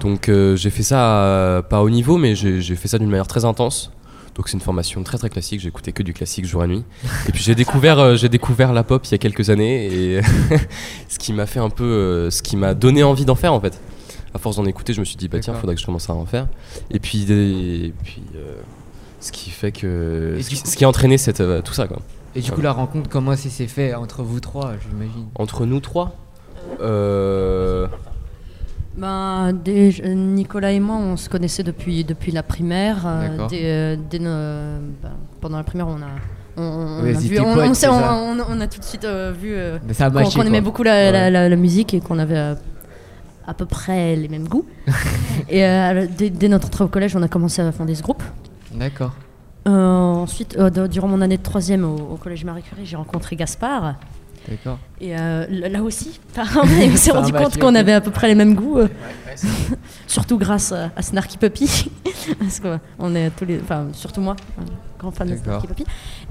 Donc 0.00 0.28
euh, 0.28 0.54
j'ai 0.54 0.70
fait 0.70 0.84
ça 0.84 1.64
pas 1.68 1.82
au 1.82 1.90
niveau, 1.90 2.18
mais 2.18 2.34
j'ai 2.36 2.76
fait 2.76 2.88
ça 2.88 2.98
d'une 2.98 3.10
manière 3.10 3.26
très 3.26 3.44
intense. 3.44 3.90
Donc 4.36 4.48
c'est 4.48 4.54
une 4.54 4.60
formation 4.60 5.02
très 5.02 5.16
très 5.18 5.30
classique. 5.30 5.60
J'ai 5.60 5.68
écouté 5.68 5.92
que 5.92 6.02
du 6.02 6.12
classique 6.12 6.44
jour 6.44 6.62
et 6.62 6.66
nuit. 6.66 6.84
Et 7.28 7.32
puis 7.32 7.42
j'ai 7.42 7.54
découvert 7.54 7.98
euh, 7.98 8.16
j'ai 8.16 8.28
découvert 8.28 8.72
la 8.74 8.82
pop 8.84 9.04
il 9.06 9.12
y 9.12 9.14
a 9.14 9.18
quelques 9.18 9.48
années 9.50 9.86
et 9.86 10.20
ce 11.08 11.18
qui 11.18 11.32
m'a 11.32 11.46
fait 11.46 11.60
un 11.60 11.70
peu 11.70 11.84
euh, 11.84 12.30
ce 12.30 12.42
qui 12.42 12.56
m'a 12.56 12.74
donné 12.74 13.02
envie 13.02 13.24
d'en 13.24 13.34
faire 13.34 13.52
en 13.54 13.60
fait. 13.60 13.80
À 14.34 14.38
force 14.38 14.56
d'en 14.56 14.66
écouter, 14.66 14.92
je 14.92 15.00
me 15.00 15.06
suis 15.06 15.16
dit 15.16 15.28
bah 15.28 15.38
tiens, 15.40 15.54
faudrait 15.54 15.74
que 15.74 15.80
je 15.80 15.86
commence 15.86 16.10
à 16.10 16.14
en 16.14 16.26
faire. 16.26 16.46
Et 16.90 16.98
puis 17.00 17.22
et 17.32 17.94
puis 18.04 18.22
euh, 18.36 18.56
ce 19.20 19.32
qui 19.32 19.48
fait 19.48 19.72
que 19.72 20.36
ce 20.42 20.48
qui, 20.50 20.60
coup- 20.60 20.68
ce 20.68 20.76
qui 20.76 20.84
a 20.84 20.88
entraîné 20.90 21.16
cette 21.16 21.40
euh, 21.40 21.62
tout 21.62 21.72
ça 21.72 21.86
quoi. 21.88 21.98
Et 22.34 22.42
du 22.42 22.52
coup, 22.52 22.60
la 22.60 22.72
rencontre, 22.72 23.08
comment 23.08 23.34
ça 23.34 23.48
s'est 23.48 23.66
fait 23.66 23.94
entre 23.94 24.22
vous 24.22 24.40
trois, 24.40 24.74
j'imagine? 24.86 25.28
Entre 25.36 25.64
nous 25.64 25.80
trois? 25.80 26.14
Euh, 26.82 27.86
Ben, 28.96 29.52
des- 29.52 30.02
Nicolas 30.14 30.72
et 30.72 30.80
moi, 30.80 30.96
on 30.96 31.16
se 31.16 31.28
connaissait 31.28 31.62
depuis, 31.62 32.02
depuis 32.04 32.32
la 32.32 32.42
primaire. 32.42 33.02
euh, 33.06 33.46
dès- 33.48 33.60
euh, 33.64 33.96
dès 34.10 34.18
nos- 34.18 34.80
ben, 35.02 35.10
pendant 35.40 35.58
la 35.58 35.64
primaire, 35.64 35.86
on 35.88 35.96
a, 35.96 36.06
on, 36.56 37.00
a, 37.00 37.02
vu- 37.28 37.36
on- 37.40 37.54
potes, 37.54 37.66
on- 37.92 37.98
tout 38.68 38.78
de 38.80 38.84
suite 38.84 39.04
euh, 39.04 39.32
vu 39.38 39.52
euh, 39.54 39.78
qu'on 40.34 40.42
aimait 40.46 40.60
beaucoup 40.62 40.82
la, 40.82 41.10
la- 41.12 41.18
Ouais. 41.24 41.30
la- 41.30 41.48
la 41.50 41.56
musique 41.56 41.92
et 41.92 42.00
qu'on 42.00 42.18
avait 42.18 42.38
euh, 42.38 42.54
à 43.46 43.52
peu 43.52 43.66
près 43.66 44.16
les 44.16 44.28
mêmes 44.28 44.48
goûts. 44.48 44.64
et 45.50 45.62
dès, 46.16 46.30
dès 46.30 46.48
notre 46.48 46.68
entrée 46.68 46.84
au 46.84 46.88
collège, 46.88 47.14
on 47.14 47.22
a 47.22 47.28
commencé 47.28 47.60
à 47.60 47.70
fonder 47.72 47.94
ce 47.94 48.02
groupe. 48.02 48.22
D'accord. 48.74 49.12
Ensuite, 49.66 50.56
durant 50.90 51.08
mon 51.08 51.20
année 51.20 51.36
de 51.36 51.42
troisième 51.42 51.84
au, 51.84 51.96
au 52.14 52.16
collège 52.16 52.44
Marie 52.44 52.62
Curie, 52.62 52.86
j'ai 52.86 52.96
rencontré 52.96 53.36
Gaspard. 53.36 53.96
D'accord. 54.48 54.78
Et 55.00 55.18
euh, 55.18 55.46
là 55.50 55.82
aussi, 55.82 56.20
on 56.38 56.96
s'est 56.96 57.10
rendu 57.10 57.32
compte 57.32 57.58
qu'on 57.58 57.74
avait 57.74 57.92
à 57.92 58.00
peu 58.00 58.10
près 58.10 58.28
les 58.28 58.34
mêmes 58.34 58.54
goûts. 58.54 58.78
euh. 58.78 58.88
surtout 60.06 60.38
grâce 60.38 60.72
à, 60.72 60.90
à 60.96 61.02
Snarky 61.02 61.36
Puppy, 61.36 61.90
parce 62.38 62.60
qu'on 62.60 63.14
est 63.14 63.30
tous 63.30 63.44
les, 63.44 63.60
enfin 63.60 63.88
surtout 63.92 64.20
moi, 64.20 64.36
grand 64.98 65.10
fan 65.10 65.28
de. 65.28 65.36
Snarky 65.36 65.66
Puppy. 65.66 65.84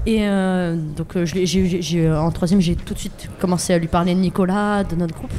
Et 0.06 0.20
euh, 0.22 0.76
donc 0.76 1.16
euh, 1.16 2.16
en 2.16 2.30
troisième, 2.30 2.60
j'ai 2.60 2.74
tout 2.76 2.94
de 2.94 2.98
suite 2.98 3.28
commencé 3.38 3.72
à 3.72 3.78
lui 3.78 3.88
parler 3.88 4.14
de 4.14 4.20
Nicolas, 4.20 4.84
de 4.84 4.96
notre 4.96 5.14
groupe. 5.14 5.32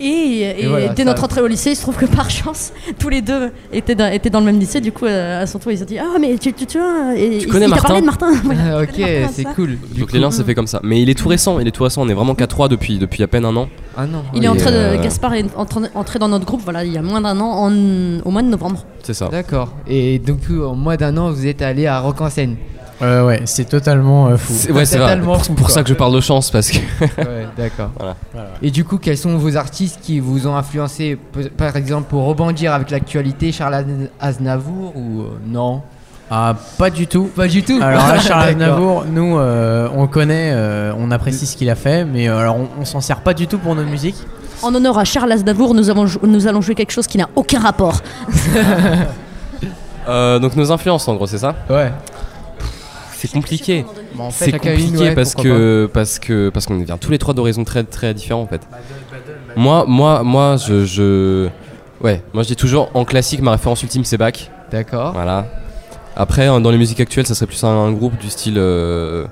Et, 0.00 0.62
et 0.62 0.66
voilà, 0.66 0.88
dès 0.88 1.04
notre 1.04 1.24
entrée 1.24 1.40
au 1.42 1.46
lycée, 1.46 1.70
il 1.72 1.76
se 1.76 1.82
trouve 1.82 1.96
que 1.96 2.06
par 2.06 2.30
chance, 2.30 2.72
tous 2.98 3.08
les 3.10 3.20
deux 3.20 3.50
étaient 3.72 3.94
dans, 3.94 4.10
étaient 4.10 4.30
dans 4.30 4.40
le 4.40 4.46
même 4.46 4.58
lycée. 4.58 4.80
Du 4.80 4.92
coup, 4.92 5.04
euh, 5.06 5.42
à 5.42 5.46
son 5.46 5.58
tour, 5.58 5.72
ils 5.72 5.82
ont 5.82 5.86
dit 5.86 5.98
Ah, 5.98 6.16
mais 6.20 6.36
tu, 6.38 6.52
tu, 6.52 6.64
tu 6.66 6.78
vois, 6.78 7.14
et, 7.16 7.38
Tu 7.38 7.46
il- 7.46 7.48
connais 7.48 7.66
il 7.66 7.70
Martin 7.70 7.86
parlé 7.88 8.00
de 8.00 8.06
Martin. 8.06 8.32
Ah, 8.72 8.82
ok, 8.82 9.06
c'est 9.32 9.44
cool. 9.54 9.78
Du 9.92 10.00
Donc 10.00 10.12
l'élan 10.12 10.30
s'est 10.30 10.44
fait 10.44 10.54
comme 10.54 10.66
ça. 10.66 10.80
Mais 10.82 11.02
il 11.02 11.10
est 11.10 11.14
tout 11.14 11.28
récent, 11.28 11.58
il 11.60 11.68
est 11.68 11.72
tout 11.72 11.82
récent, 11.84 12.02
on 12.02 12.08
est 12.08 12.14
vraiment 12.14 12.34
qu'à 12.34 12.46
3 12.46 12.68
depuis, 12.68 12.98
depuis 12.98 13.22
à 13.22 13.26
peine 13.28 13.44
un 13.44 13.54
an. 13.56 13.68
Ah 13.96 14.06
non. 14.06 14.22
Il 14.34 14.44
est 14.44 14.48
entré 14.48 14.70
de, 14.70 14.76
euh, 14.76 15.02
Gaspard 15.02 15.34
est 15.34 15.44
entré, 15.56 15.80
entré 15.94 16.18
dans 16.18 16.28
notre 16.28 16.46
groupe 16.46 16.62
voilà, 16.64 16.84
il 16.84 16.92
y 16.92 16.98
a 16.98 17.02
moins 17.02 17.20
d'un 17.20 17.38
an, 17.40 17.66
en- 17.66 18.20
au 18.24 18.30
mois 18.30 18.42
de 18.42 18.48
novembre. 18.48 18.84
C'est 19.02 19.14
ça. 19.14 19.28
D'accord. 19.30 19.72
Et 19.86 20.18
donc 20.18 20.38
en 20.50 20.74
moins 20.74 20.96
d'un 20.96 21.16
an, 21.18 21.30
vous 21.30 21.46
êtes 21.46 21.60
allé 21.62 21.86
à 21.86 22.00
Rock 22.00 22.20
en 22.20 22.30
Seine. 22.30 22.56
Euh, 23.02 23.26
ouais, 23.26 23.42
c'est 23.46 23.64
totalement 23.68 24.28
euh, 24.28 24.36
fou. 24.36 24.52
C'est- 24.56 24.72
Ouais, 24.72 24.84
c'est 24.84 24.98
vrai. 24.98 25.14
Totalement 25.14 25.34
Pour, 25.34 25.44
fou, 25.44 25.54
pour 25.54 25.66
quoi. 25.66 25.74
ça 25.74 25.82
que 25.82 25.88
je 25.88 25.94
parle 25.94 26.14
de 26.14 26.20
chance 26.20 26.50
parce 26.50 26.70
que. 26.70 26.78
Ouais, 27.18 27.46
d'accord. 27.56 27.90
Voilà. 27.98 28.14
Et 28.62 28.70
du 28.70 28.84
coup, 28.84 28.98
quels 28.98 29.16
sont 29.16 29.36
vos 29.38 29.56
artistes 29.56 30.00
qui 30.02 30.20
vous 30.20 30.46
ont 30.46 30.54
influencé, 30.56 31.18
par 31.56 31.76
exemple, 31.76 32.08
pour 32.10 32.24
rebondir 32.26 32.74
avec 32.74 32.90
l'actualité, 32.90 33.52
Charles 33.52 33.74
Azn- 33.74 34.08
Aznavour 34.20 34.94
ou 34.96 35.22
euh, 35.22 35.24
non? 35.46 35.80
Ah, 36.30 36.54
pas 36.78 36.90
du 36.90 37.06
tout. 37.06 37.24
Pas 37.34 37.48
du 37.48 37.62
tout. 37.62 37.78
Alors 37.82 38.06
là, 38.06 38.18
Charles. 38.20 38.50
Aznavour, 38.50 39.04
nous, 39.10 39.38
euh, 39.38 39.88
on 39.96 40.06
connaît, 40.06 40.52
euh, 40.52 40.92
on 40.96 41.10
apprécie 41.10 41.46
ce 41.46 41.56
qu'il 41.56 41.68
a 41.70 41.74
fait, 41.74 42.04
mais 42.04 42.28
euh, 42.28 42.38
alors 42.38 42.56
on, 42.56 42.68
on 42.82 42.84
s'en 42.84 43.00
sert 43.00 43.20
pas 43.22 43.34
du 43.34 43.46
tout 43.46 43.58
pour 43.58 43.74
notre 43.74 43.88
musique. 43.90 44.14
En 44.62 44.74
honneur 44.74 44.98
à 44.98 45.04
Charles 45.04 45.32
Aznavour, 45.32 45.74
nous, 45.74 45.88
avons, 45.90 46.04
nous 46.22 46.46
allons 46.46 46.60
jouer 46.60 46.74
quelque 46.74 46.92
chose 46.92 47.06
qui 47.06 47.16
n'a 47.18 47.28
aucun 47.34 47.60
rapport. 47.60 48.00
Euh, 50.08 50.38
donc 50.38 50.56
nos 50.56 50.72
influences 50.72 51.06
en 51.08 51.14
gros, 51.14 51.26
c'est 51.26 51.38
ça? 51.38 51.54
Ouais. 51.68 51.92
C'est 53.20 53.30
compliqué. 53.32 53.84
En 54.18 54.30
C'est 54.30 54.52
compliqué 54.52 54.96
ouais, 54.96 55.14
parce, 55.14 55.34
que, 55.34 55.90
parce 55.92 56.18
que 56.18 56.48
parce 56.48 56.64
qu'on 56.64 56.78
vient 56.78 56.96
tous 56.96 57.10
les 57.10 57.18
trois 57.18 57.34
d'horizons 57.34 57.64
très 57.64 57.84
très 57.84 58.14
différents 58.14 58.40
en 58.40 58.46
fait. 58.46 58.62
Moi 59.56 59.84
moi 59.86 60.22
moi 60.22 60.56
je, 60.56 60.86
je 60.86 61.48
ouais 62.00 62.22
moi 62.32 62.42
je 62.42 62.48
dis 62.48 62.56
toujours 62.56 62.90
en 62.94 63.04
classique 63.04 63.42
ma 63.42 63.52
référence 63.52 63.82
ultime 63.82 64.04
c'est 64.04 64.16
Bach. 64.16 64.50
D'accord. 64.70 65.12
Voilà. 65.12 65.46
Après 66.16 66.48
euh, 66.48 66.60
dans 66.60 66.70
les 66.70 66.78
musiques 66.78 67.00
actuelles 67.00 67.26
ça 67.26 67.34
serait 67.34 67.46
plus 67.46 67.62
un, 67.62 67.68
un 67.68 67.92
groupe 67.92 68.16
du 68.18 68.30
style 68.30 68.56
euh, 68.56 69.26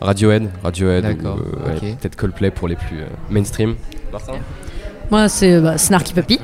Radiohead, 0.00 0.48
Radiohead 0.62 1.04
ou, 1.04 1.08
D'accord, 1.08 1.38
euh, 1.38 1.80
ouais, 1.80 1.96
peut-être 2.00 2.14
Coldplay 2.14 2.52
pour 2.52 2.68
les 2.68 2.76
plus 2.76 3.00
euh, 3.00 3.06
mainstream. 3.30 3.74
Moi, 5.10 5.28
c'est 5.28 5.60
bah, 5.60 5.78
Snarky 5.78 6.14
Puppy. 6.14 6.40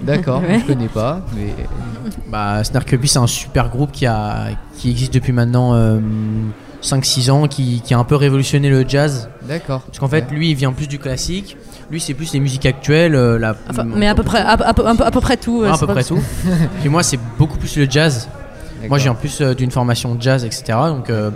D'accord. 0.00 0.40
Ouais. 0.40 0.60
Je 0.60 0.66
connais 0.66 0.88
pas, 0.88 1.20
mais 1.34 1.54
Bah, 2.28 2.62
Snark 2.64 2.88
Puppy, 2.88 3.08
c'est 3.08 3.18
un 3.18 3.26
super 3.26 3.68
groupe 3.70 3.92
qui, 3.92 4.06
a, 4.06 4.46
qui 4.76 4.90
existe 4.90 5.12
depuis 5.14 5.32
maintenant 5.32 5.74
euh, 5.74 5.98
5-6 6.82 7.30
ans, 7.30 7.46
qui, 7.48 7.80
qui 7.84 7.94
a 7.94 7.98
un 7.98 8.04
peu 8.04 8.16
révolutionné 8.16 8.68
le 8.70 8.84
jazz. 8.88 9.28
d'accord. 9.42 9.82
Parce 9.82 9.98
qu'en 9.98 10.08
fait, 10.08 10.30
lui, 10.30 10.50
il 10.50 10.54
vient 10.54 10.72
plus 10.72 10.86
du 10.88 10.98
classique. 10.98 11.56
Lui, 11.90 12.00
c'est 12.00 12.14
plus 12.14 12.32
les 12.32 12.40
musiques 12.40 12.66
actuelles. 12.66 13.14
euh, 13.14 13.38
la, 13.38 13.54
Enfin, 13.70 13.84
mais 13.84 14.08
à 14.08 14.14
peu 14.14 14.22
près, 14.24 14.38
à, 14.40 14.50
à 14.52 14.56
peu- 14.74 14.86
à 14.86 14.94
peu- 14.94 15.04
à 15.04 15.10
peu 15.10 15.20
près 15.20 15.36
tout. 15.36 15.62
euh, 15.62 15.70
à 15.72 15.78
peu 15.78 15.86
près 15.86 16.02
tout. 16.04 16.18
Et 16.84 16.88
moi, 16.88 17.02
c'est 17.02 17.18
beaucoup 17.38 17.58
plus 17.58 17.76
le 17.76 17.86
jazz. 17.88 18.28
Moi, 18.88 18.98
je 18.98 19.04
viens 19.04 19.14
plus 19.14 19.40
euh, 19.40 19.54
d'une 19.54 19.70
formation 19.70 20.16
jazz, 20.20 20.44
etc. 20.44 20.78
Donc, 20.88 21.10
euh, 21.10 21.30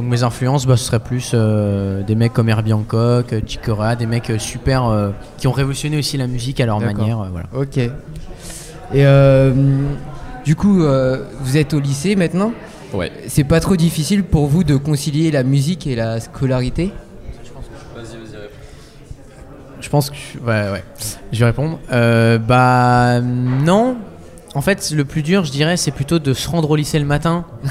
donc 0.00 0.08
mes 0.08 0.22
influences, 0.22 0.66
bah, 0.66 0.76
ce 0.78 0.84
serait 0.84 0.98
plus 0.98 1.32
euh, 1.34 2.02
des 2.02 2.14
mecs 2.14 2.32
comme 2.32 2.48
Herbie 2.48 2.72
Hancock, 2.72 3.32
euh, 3.32 3.40
Chick 3.46 3.60
Corea, 3.60 3.96
des 3.96 4.06
mecs 4.06 4.30
euh, 4.30 4.38
super 4.38 4.86
euh, 4.86 5.10
qui 5.36 5.46
ont 5.46 5.52
révolutionné 5.52 5.98
aussi 5.98 6.16
la 6.16 6.26
musique 6.26 6.58
à 6.60 6.66
leur 6.66 6.80
manière. 6.80 7.20
euh, 7.20 7.28
voilà. 7.30 7.46
Ok. 7.54 7.76
Et 7.76 7.90
euh, 8.94 9.52
du 10.44 10.56
coup, 10.56 10.82
euh, 10.82 11.24
vous 11.40 11.56
êtes 11.58 11.74
au 11.74 11.80
lycée 11.80 12.16
maintenant? 12.16 12.52
Ouais. 12.94 13.12
C'est 13.28 13.44
pas 13.44 13.60
trop 13.60 13.76
difficile 13.76 14.24
pour 14.24 14.46
vous 14.46 14.64
de 14.64 14.76
concilier 14.76 15.30
la 15.30 15.42
musique 15.42 15.86
et 15.86 15.94
la 15.94 16.18
scolarité? 16.18 16.92
Je 19.80 19.88
pense 19.88 20.10
que. 20.10 20.16
Ouais, 20.44 20.70
ouais. 20.72 20.84
Je 21.32 21.38
vais 21.40 21.46
répondre. 21.46 21.78
Euh, 21.92 22.38
bah, 22.38 23.20
non. 23.20 23.96
En 24.54 24.60
fait, 24.60 24.92
le 24.94 25.04
plus 25.04 25.22
dur, 25.22 25.44
je 25.44 25.52
dirais, 25.52 25.76
c'est 25.76 25.90
plutôt 25.90 26.18
de 26.18 26.32
se 26.34 26.48
rendre 26.48 26.70
au 26.70 26.76
lycée 26.76 26.98
le 26.98 27.04
matin 27.06 27.44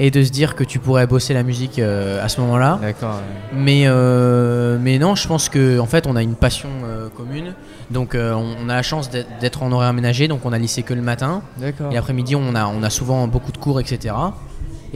et 0.00 0.10
de 0.10 0.22
se 0.24 0.30
dire 0.30 0.54
que 0.56 0.64
tu 0.64 0.78
pourrais 0.80 1.06
bosser 1.06 1.34
la 1.34 1.42
musique 1.44 1.78
euh, 1.78 2.24
à 2.24 2.28
ce 2.28 2.40
moment-là. 2.40 2.78
D'accord. 2.82 3.20
Mais, 3.52 3.84
euh, 3.86 4.76
mais 4.80 4.98
non, 4.98 5.14
je 5.14 5.28
pense 5.28 5.48
que 5.48 5.78
en 5.78 5.86
fait, 5.86 6.06
on 6.08 6.16
a 6.16 6.22
une 6.22 6.34
passion 6.34 6.68
euh, 6.84 7.08
commune. 7.16 7.54
Donc, 7.90 8.14
euh, 8.14 8.32
on, 8.34 8.56
on 8.64 8.68
a 8.68 8.74
la 8.74 8.82
chance 8.82 9.08
d'être- 9.10 9.62
en 9.62 9.70
horaire 9.70 9.88
aménagé. 9.90 10.26
Donc, 10.26 10.40
on 10.44 10.52
a 10.52 10.58
lycée 10.58 10.82
que 10.82 10.94
le 10.94 11.02
matin. 11.02 11.42
D'accord. 11.58 11.92
Et 11.92 11.96
après-midi, 11.96 12.34
on 12.34 12.54
a, 12.56 12.66
on 12.66 12.82
a 12.82 12.90
souvent 12.90 13.28
beaucoup 13.28 13.52
de 13.52 13.58
cours, 13.58 13.78
etc. 13.80 14.14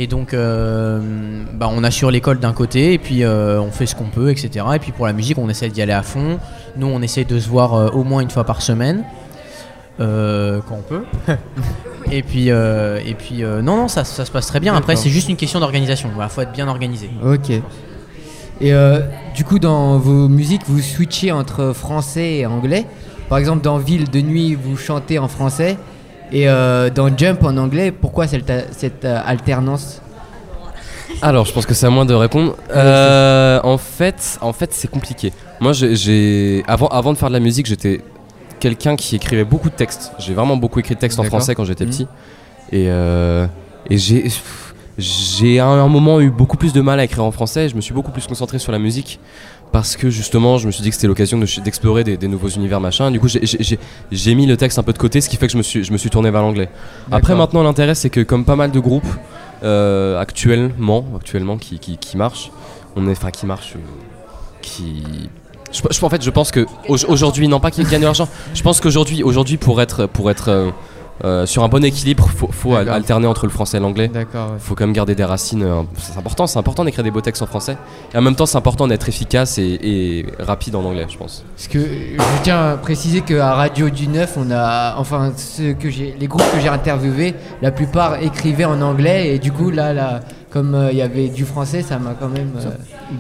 Et 0.01 0.07
donc, 0.07 0.33
bah, 0.33 1.69
on 1.73 1.83
assure 1.85 2.11
l'école 2.11 2.39
d'un 2.39 2.53
côté, 2.53 2.93
et 2.93 2.99
puis 2.99 3.25
on 3.27 3.71
fait 3.73 3.87
ce 3.87 3.95
qu'on 3.97 4.05
peut, 4.11 4.31
etc. 4.31 4.65
Et 4.75 4.79
puis 4.79 4.93
pour 4.93 5.07
la 5.07 5.13
musique, 5.13 5.39
on 5.39 5.49
essaie 5.49 5.69
d'y 5.71 5.83
aller 5.83 5.93
à 5.93 6.03
fond. 6.03 6.39
Nous, 6.77 6.87
on 6.87 7.03
essaie 7.03 7.25
de 7.25 7.39
se 7.39 7.49
voir 7.49 7.95
au 7.97 8.05
moins 8.05 8.21
une 8.21 8.31
fois 8.31 8.45
par 8.45 8.63
semaine, 8.63 9.03
euh, 10.01 10.61
quand 10.69 10.77
on 10.77 10.83
peut. 10.83 11.05
et 12.13 12.23
puis, 12.23 12.51
euh, 12.51 13.01
et 13.05 13.15
puis 13.15 13.43
euh, 13.43 13.63
non, 13.63 13.77
non, 13.77 13.89
ça, 13.89 14.05
ça 14.05 14.25
se 14.25 14.31
passe 14.31 14.47
très 14.47 14.61
bien. 14.61 14.75
Après, 14.75 14.97
c'est 14.97 15.11
juste 15.11 15.29
une 15.29 15.37
question 15.37 15.61
d'organisation. 15.61 16.11
Il 16.19 16.29
faut 16.29 16.41
être 16.41 16.53
bien 16.53 16.69
organisé. 16.69 17.11
Ok. 17.25 17.51
Et 18.61 18.73
euh, 18.73 19.01
du 19.35 19.45
coup, 19.45 19.59
dans 19.59 19.99
vos 19.99 20.29
musiques, 20.29 20.63
vous 20.67 20.81
switchez 20.81 21.31
entre 21.33 21.73
français 21.73 22.39
et 22.39 22.47
anglais. 22.47 22.87
Par 23.29 23.39
exemple, 23.39 23.63
dans 23.63 23.79
Ville 23.79 24.11
de 24.11 24.21
nuit, 24.21 24.55
vous 24.55 24.77
chantez 24.77 25.19
en 25.19 25.29
français. 25.29 25.77
Et 26.33 26.49
euh, 26.49 26.91
dans 26.91 27.15
Jump 27.17 27.43
en 27.45 27.57
anglais, 27.57 27.93
pourquoi 27.93 28.27
cette, 28.27 28.53
cette 28.73 29.05
euh, 29.05 29.21
alternance? 29.25 30.03
Alors, 31.23 31.47
je 31.47 31.53
pense 31.53 31.67
que 31.67 31.75
c'est 31.75 31.87
à 31.87 31.91
moi 31.91 32.05
de 32.05 32.15
répondre. 32.15 32.57
Euh, 32.71 33.61
en 33.63 33.79
fait, 33.79 34.39
en 34.41 34.53
fait, 34.53 34.73
c'est 34.73 34.91
compliqué. 34.91 35.33
Moi, 35.61 35.73
j'ai 35.73 36.63
avant, 36.67 36.89
avant 36.89 37.13
de 37.13 37.19
faire 37.19 37.29
de 37.29 37.35
la 37.35 37.41
musique, 37.41 37.67
j'étais 37.67 38.03
quelqu'un 38.59 38.97
qui 38.97 39.17
écrivait 39.17 39.45
beaucoup 39.45 39.71
de 39.71 39.75
textes. 39.75 40.13
J'ai 40.19 40.35
vraiment 40.35 40.57
beaucoup 40.57 40.79
écrit 40.81 40.95
de 40.95 41.01
textes 41.01 41.19
en 41.19 41.25
français 41.25 41.55
quand 41.55 41.65
j'étais 41.65 41.85
Mhm. 41.85 41.91
petit. 41.91 42.07
Et, 42.73 42.87
euh, 42.89 43.47
et 43.89 43.97
j'ai, 43.99 44.29
j'ai 44.99 45.61
à 45.61 45.67
un 45.67 45.89
moment 45.89 46.21
eu 46.21 46.31
beaucoup 46.31 46.57
plus 46.57 46.73
de 46.73 46.81
mal 46.81 46.99
à 47.01 47.05
écrire 47.05 47.25
en 47.25 47.31
français. 47.31 47.69
Je 47.69 47.77
me 47.77 47.81
suis 47.81 47.95
beaucoup 47.95 48.11
plus 48.11 48.27
concentré 48.27 48.59
sur 48.59 48.73
la 48.73 48.79
musique 48.79 49.21
parce 49.73 49.97
que 49.97 50.11
justement, 50.11 50.59
je 50.59 50.67
me 50.67 50.73
suis 50.73 50.83
dit 50.83 50.89
que 50.91 50.95
c'était 50.95 51.07
l'occasion 51.07 51.39
de 51.39 51.47
d'explorer 51.63 52.03
des, 52.05 52.17
des 52.17 52.29
nouveaux 52.29 52.49
univers 52.49 52.81
machin. 52.81 53.11
Du 53.11 53.21
coup, 53.21 53.29
j'ai- 53.29 54.35
mis 54.35 54.47
le 54.47 54.57
texte 54.57 54.79
un 54.79 54.83
peu 54.83 54.93
de 54.93 54.99
côté, 54.99 55.21
ce 55.21 55.29
qui 55.29 55.37
fait 55.37 55.47
que 55.47 55.53
je 55.53 55.59
me 55.59 55.63
suis, 55.63 55.85
je 55.85 55.93
me 55.93 55.99
suis 55.99 56.11
tourné 56.11 56.31
vers 56.31 56.43
l'anglais. 56.43 56.69
Après, 57.11 57.35
maintenant, 57.35 57.63
l'intérêt, 57.63 57.95
c'est 57.95 58.11
que 58.11 58.21
comme 58.21 58.45
pas 58.45 58.57
mal 58.57 58.71
de 58.71 58.81
groupes 58.81 59.07
euh, 59.63 60.19
actuellement, 60.21 61.05
actuellement 61.17 61.59
qui, 61.59 61.79
qui, 61.79 61.97
qui 61.99 62.17
marchent, 62.17 62.51
on 62.97 63.07
est, 63.09 63.13
enfin, 63.13 63.31
qui 63.31 63.47
marchent, 63.47 63.75
euh, 63.77 63.81
qui. 64.63 65.29
Je, 65.73 65.83
je- 65.91 66.05
en 66.05 66.09
fait, 66.09 66.23
je 66.23 66.31
pense 66.31 66.51
que 66.51 66.67
au- 66.89 66.97
aujourd'hui, 67.09 67.49
non 67.49 67.61
pas 67.61 67.71
qu'ils 67.71 67.87
gagnent 67.89 68.01
de 68.01 68.07
l'argent. 68.07 68.29
Je 68.55 68.63
pense 68.63 68.81
qu'aujourd'hui, 68.81 69.23
aujourd'hui, 69.23 69.57
pour 69.57 69.81
être, 69.83 70.07
pour 70.07 70.31
être 70.31 70.49
euh, 70.49 70.71
euh, 71.25 71.47
sur 71.47 71.65
un 71.65 71.69
bon 71.69 71.83
équilibre, 71.85 72.29
faut, 72.35 72.49
faut 72.53 72.77
alterner 72.77 73.27
entre 73.27 73.45
le 73.45 73.51
français 73.51 73.79
et 73.79 73.81
l'anglais. 73.81 74.07
D'accord. 74.07 74.53
ouais. 74.53 74.59
Faut 74.61 74.77
quand 74.77 74.85
même 74.87 74.95
garder 74.95 75.17
des 75.17 75.25
racines. 75.25 75.65
euh, 75.65 75.83
c'est 75.99 76.17
important, 76.17 76.47
c'est 76.47 76.59
important 76.61 76.85
d'écrire 76.85 77.03
des 77.03 77.11
beaux 77.11 77.21
textes 77.21 77.43
en 77.43 77.47
français. 77.47 77.77
Et 78.15 78.17
en 78.19 78.23
même 78.23 78.37
temps, 78.37 78.47
c'est 78.47 78.57
important 78.57 78.87
d'être 78.87 79.09
efficace 79.09 79.59
et, 79.59 79.79
et 79.83 80.27
rapide 80.39 80.77
en 80.77 80.85
anglais, 80.85 81.07
je 81.09 81.19
pense. 81.19 81.45
Parce 81.57 81.67
que 81.69 81.81
je 81.81 82.43
tiens 82.45 82.71
à 82.71 82.77
préciser 82.77 83.23
qu'à 83.23 83.53
Radio 83.55 83.91
du 83.91 84.07
Neuf, 84.07 84.35
on 84.37 84.49
a, 84.53 84.95
enfin, 84.97 85.33
ceux 85.37 85.73
que 85.73 85.91
j'ai, 85.91 86.15
les 86.21 86.29
groupes 86.29 86.49
que 86.55 86.61
j'ai 86.61 86.69
interviewés, 86.69 87.35
la 87.63 87.73
plupart 87.73 88.23
écrivaient 88.23 88.65
en 88.65 88.81
anglais 88.81 89.35
et 89.35 89.39
du 89.41 89.51
coup 89.51 89.71
là, 89.71 89.93
là 89.93 90.21
comme 90.51 90.75
euh, 90.75 90.91
il 90.91 90.97
y 90.99 91.03
avait 91.03 91.29
du 91.29 91.45
français, 91.45 91.83
ça 91.83 91.99
m'a 91.99 92.15
quand 92.19 92.29
même. 92.29 92.51
euh, 92.57 92.61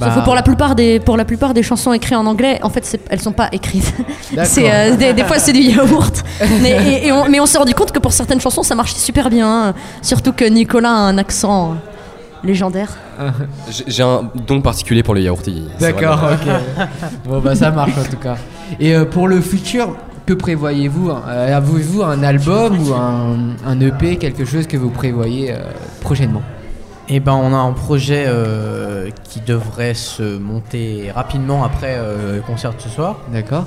Sauf 0.00 0.14
que 0.20 0.24
pour 0.24 0.34
la 0.34 0.42
plupart 0.42 0.74
des 0.74 0.98
pour 1.00 1.16
la 1.16 1.24
plupart 1.24 1.52
des 1.54 1.62
chansons 1.62 1.92
écrites 1.92 2.16
en 2.16 2.24
anglais, 2.26 2.58
en 2.62 2.70
fait, 2.70 2.98
elles 3.10 3.20
sont 3.20 3.32
pas 3.32 3.48
écrites. 3.52 3.92
C'est 4.44 4.72
euh, 4.72 4.96
des, 4.96 5.12
des 5.12 5.24
fois 5.24 5.38
c'est 5.38 5.52
du 5.52 5.60
yaourt. 5.60 6.24
mais, 6.62 6.70
et- 6.70 7.06
et 7.08 7.12
on, 7.12 7.28
mais 7.28 7.40
on 7.40 7.46
s'est 7.46 7.58
rendu 7.58 7.74
compte 7.74 7.92
que 7.92 7.98
pour 7.98 8.12
certaines 8.12 8.40
chansons, 8.40 8.62
ça 8.62 8.74
marchait 8.74 8.98
super 8.98 9.28
bien. 9.30 9.74
Surtout 10.02 10.32
que 10.32 10.44
Nicolas 10.44 10.90
a 10.90 10.92
un 11.10 11.18
accent 11.18 11.72
euh, 11.72 11.74
légendaire. 12.46 12.90
J'ai 13.86 14.02
un 14.02 14.30
don 14.46 14.60
particulier 14.62 15.02
pour 15.02 15.14
le 15.14 15.22
vrai. 15.28 15.38
D'accord, 15.80 16.20
ok. 16.32 16.86
bon 17.28 17.40
bah 17.40 17.54
ça 17.54 17.70
marche 17.70 17.92
en 17.98 18.08
tout 18.10 18.16
cas. 18.18 18.36
Et 18.80 18.94
euh, 18.94 19.04
pour 19.04 19.28
le 19.28 19.40
futur, 19.40 19.96
que 20.24 20.32
prévoyez-vous 20.34 21.10
hein? 21.10 21.22
Avez-vous 21.26 22.02
un 22.02 22.22
album 22.22 22.78
ou 22.86 22.94
un, 22.94 23.36
un 23.66 23.80
EP, 23.80 24.16
quelque 24.18 24.44
chose 24.44 24.66
que 24.66 24.76
vous 24.76 24.90
prévoyez 24.90 25.52
euh, 25.52 25.56
prochainement? 26.00 26.42
Et 27.08 27.20
ben, 27.20 27.32
on 27.32 27.54
a 27.54 27.56
un 27.56 27.72
projet 27.72 28.24
euh, 28.26 29.08
qui 29.24 29.40
devrait 29.40 29.94
se 29.94 30.38
monter 30.38 31.10
rapidement 31.14 31.64
après 31.64 31.94
euh, 31.96 32.36
le 32.36 32.42
concert 32.42 32.74
de 32.74 32.80
ce 32.80 32.88
soir. 32.90 33.16
D'accord. 33.32 33.64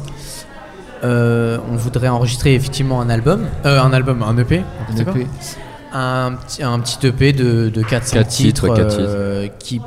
Euh, 1.03 1.57
on 1.71 1.75
voudrait 1.75 2.09
enregistrer 2.09 2.53
effectivement 2.53 3.01
un 3.01 3.09
album, 3.09 3.47
euh, 3.65 3.81
un 3.81 3.91
album, 3.93 4.21
un 4.21 4.37
EP, 4.37 4.63
Un 4.89 4.95
EP. 5.13 5.27
un 5.93 6.33
petit, 6.33 6.61
un 6.61 6.79
petit 6.79 7.07
EP 7.07 7.33
de, 7.33 7.69
de 7.69 7.81
4 7.81 8.11
Quatre 8.13 8.27
titres, 8.27 8.67
qui 9.57 9.81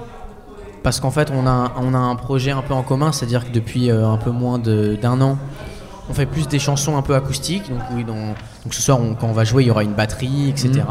parce 0.82 0.98
qu'en 1.00 1.10
fait 1.12 1.30
on 1.34 1.46
a, 1.46 1.72
on 1.80 1.94
a 1.94 1.98
un 1.98 2.14
projet 2.16 2.50
un 2.50 2.60
peu 2.62 2.74
en 2.74 2.82
commun, 2.82 3.12
c'est-à-dire 3.12 3.44
que 3.46 3.52
depuis 3.54 3.90
un 3.90 4.16
peu 4.16 4.30
moins 4.30 4.58
d'un 4.58 5.20
an, 5.22 5.38
on 6.10 6.12
fait 6.14 6.26
plus 6.26 6.48
des 6.48 6.58
chansons 6.58 6.96
un 6.98 7.02
peu 7.02 7.14
acoustiques. 7.14 7.70
Donc, 7.70 7.78
oui, 7.94 8.02
dans- 8.04 8.12
donc 8.64 8.72
ce 8.74 8.82
soir, 8.82 8.98
on- 9.00 9.14
quand 9.14 9.28
on 9.28 9.32
va 9.32 9.44
jouer, 9.44 9.62
il 9.62 9.66
y 9.68 9.70
aura 9.70 9.84
une 9.84 9.94
batterie, 9.94 10.50
etc. 10.50 10.82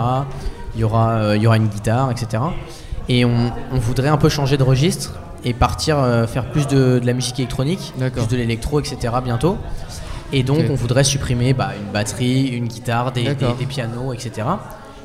Il 0.75 0.81
y, 0.81 0.83
aura, 0.83 1.11
euh, 1.11 1.37
il 1.37 1.43
y 1.43 1.47
aura 1.47 1.57
une 1.57 1.67
guitare, 1.67 2.09
etc. 2.11 2.41
Et 3.09 3.25
on, 3.25 3.51
on 3.71 3.77
voudrait 3.77 4.07
un 4.09 4.17
peu 4.17 4.29
changer 4.29 4.57
de 4.57 4.63
registre 4.63 5.13
et 5.45 5.53
partir 5.53 5.99
euh, 5.99 6.25
faire 6.25 6.45
plus 6.45 6.67
de, 6.67 6.99
de 6.99 7.05
la 7.05 7.13
musique 7.13 7.39
électronique, 7.39 7.93
plus 8.13 8.27
de 8.27 8.37
l'électro, 8.37 8.79
etc. 8.79 9.13
bientôt. 9.23 9.57
Et 10.31 10.41
donc, 10.41 10.65
on 10.71 10.75
voudrait 10.75 11.03
supprimer 11.03 11.53
bah, 11.53 11.71
une 11.79 11.91
batterie, 11.91 12.47
une 12.47 12.67
guitare, 12.67 13.11
des, 13.11 13.21
des, 13.21 13.27
D'accord. 13.35 13.55
des 13.55 13.65
pianos, 13.67 14.13
etc. 14.13 14.47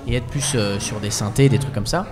Et 0.07 0.15
être 0.17 0.27
plus 0.27 0.53
euh, 0.55 0.79
sur 0.81 1.01
des 1.01 1.11
synthés, 1.11 1.51
des 1.51 1.59
trucs 1.59 1.75
comme 1.75 1.87
ça. 1.87 2.07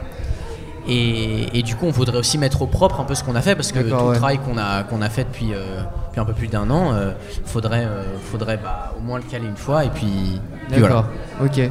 Et, 0.88 1.59
et 1.59 1.62
du 1.62 1.75
coup, 1.75 1.87
on 1.87 1.90
voudrait 1.90 2.19
aussi 2.19 2.38
mettre 2.38 2.62
au 2.62 2.66
propre 2.66 3.01
un 3.01 3.05
peu 3.05 3.14
ce 3.14 3.25
qu'on 3.25 3.35
a 3.35 3.40
fait 3.40 3.57
parce 3.57 3.73
que 3.73 3.81
tout 3.81 3.87
le 4.11 4.16
travail 4.16 4.38
qu'on 4.38 4.57
a, 4.57 4.85
qu'on 4.85 5.03
a 5.03 5.09
fait 5.09 5.25
depuis, 5.25 5.53
euh, 5.53 5.81
depuis 6.09 6.21
un 6.21 6.25
peu 6.25 6.33
plus 6.33 6.47
d'un 6.47 6.71
an, 6.71 6.92
euh, 6.92 7.12
faudrait, 7.45 7.85
euh, 7.85 8.05
faudrait 8.31 8.57
bah, 8.59 8.95
au 8.97 9.03
moins 9.03 9.19
le 9.19 9.25
caler 9.25 9.47
une 9.47 9.57
fois 9.57 9.85
et 9.85 9.88
puis, 9.88 10.40
puis 10.69 10.79
voilà. 10.79 10.95
D'accord, 10.97 11.07
ok. 11.42 11.71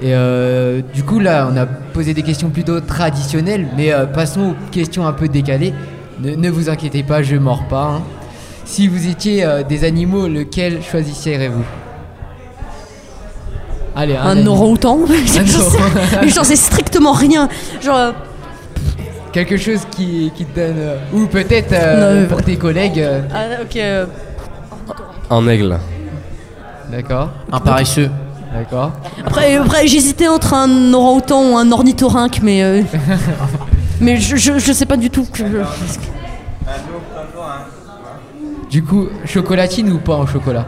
Et 0.00 0.12
euh, 0.14 0.80
du 0.92 1.04
coup, 1.04 1.20
là, 1.20 1.48
on 1.52 1.56
a 1.56 1.66
posé 1.66 2.14
des 2.14 2.22
questions 2.22 2.50
plutôt 2.50 2.80
traditionnelles, 2.80 3.66
mais 3.76 3.92
euh, 3.92 4.06
passons 4.06 4.50
aux 4.50 4.70
questions 4.72 5.06
un 5.06 5.12
peu 5.12 5.28
décalées. 5.28 5.72
Ne, 6.20 6.34
ne 6.34 6.50
vous 6.50 6.68
inquiétez 6.68 7.02
pas, 7.02 7.22
je 7.22 7.36
mords 7.36 7.64
pas. 7.68 7.84
hein. 7.96 8.02
Si 8.64 8.88
vous 8.88 9.06
étiez 9.08 9.44
euh, 9.44 9.62
des 9.62 9.84
animaux, 9.84 10.26
lequel 10.26 10.82
choisisseriez-vous 10.82 11.64
Allez, 13.96 14.16
Un 14.16 14.30
animal. 14.30 14.48
orang-outan 14.48 14.98
Un 15.08 15.44
J'en 15.44 15.46
sais- 15.46 15.76
orang- 15.78 15.90
Mais 16.22 16.28
j'en 16.28 16.44
sais 16.44 16.56
strictement 16.56 17.12
rien. 17.12 17.48
Genre, 17.82 18.12
Quelque 19.32 19.56
chose 19.56 19.80
qui, 19.90 20.32
qui 20.36 20.44
te 20.44 20.54
donne. 20.60 20.76
euh, 20.78 20.96
ou 21.12 21.26
peut-être 21.26 21.72
euh, 21.72 22.22
Non, 22.22 22.28
pour 22.28 22.42
tes 22.42 22.56
collègues. 22.56 23.00
euh, 23.00 23.20
ah, 23.32 23.62
ok. 23.62 23.76
euh, 23.76 24.06
Un 25.30 25.46
aigle. 25.48 25.78
D'accord, 26.90 27.30
Un 27.52 27.60
paresseux. 27.60 28.10
D'accord. 28.54 28.92
Après, 29.26 29.56
après 29.56 29.86
j'hésitais 29.86 30.28
entre 30.28 30.54
un 30.54 30.92
orang-outan 30.94 31.52
ou 31.52 31.56
un 31.58 31.70
ornithorynque, 31.72 32.40
mais. 32.42 32.62
euh, 32.62 32.82
mais 34.00 34.16
je, 34.18 34.36
je, 34.36 34.58
je 34.58 34.72
sais 34.72 34.86
pas 34.86 34.96
du 34.96 35.10
tout. 35.10 35.26
Je- 35.34 35.44
Du 38.70 38.82
coup, 38.82 39.06
chocolatine 39.24 39.92
ou 39.92 39.98
pas 39.98 40.14
en 40.16 40.26
chocolat 40.26 40.66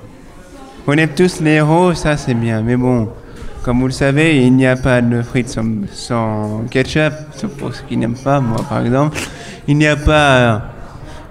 On 0.85 0.93
aime 0.93 1.09
tous 1.15 1.41
les 1.41 1.51
héros, 1.51 1.95
ça 1.95 2.15
c'est 2.15 2.35
bien. 2.35 2.61
Mais 2.61 2.75
bon, 2.75 3.09
comme 3.63 3.79
vous 3.79 3.87
le 3.87 3.91
savez, 3.91 4.45
il 4.45 4.55
n'y 4.55 4.67
a 4.67 4.75
pas 4.75 5.01
de 5.01 5.21
frites 5.23 5.49
sans, 5.49 6.63
ketchup, 6.69 7.13
sauf 7.35 7.51
pour 7.57 7.73
ceux 7.73 7.83
qui 7.89 7.97
n'aiment 7.97 8.15
pas, 8.15 8.39
moi 8.39 8.63
par 8.69 8.85
exemple. 8.85 9.17
Il 9.67 9.77
n'y 9.77 9.87
a 9.87 9.95
pas 9.95 10.61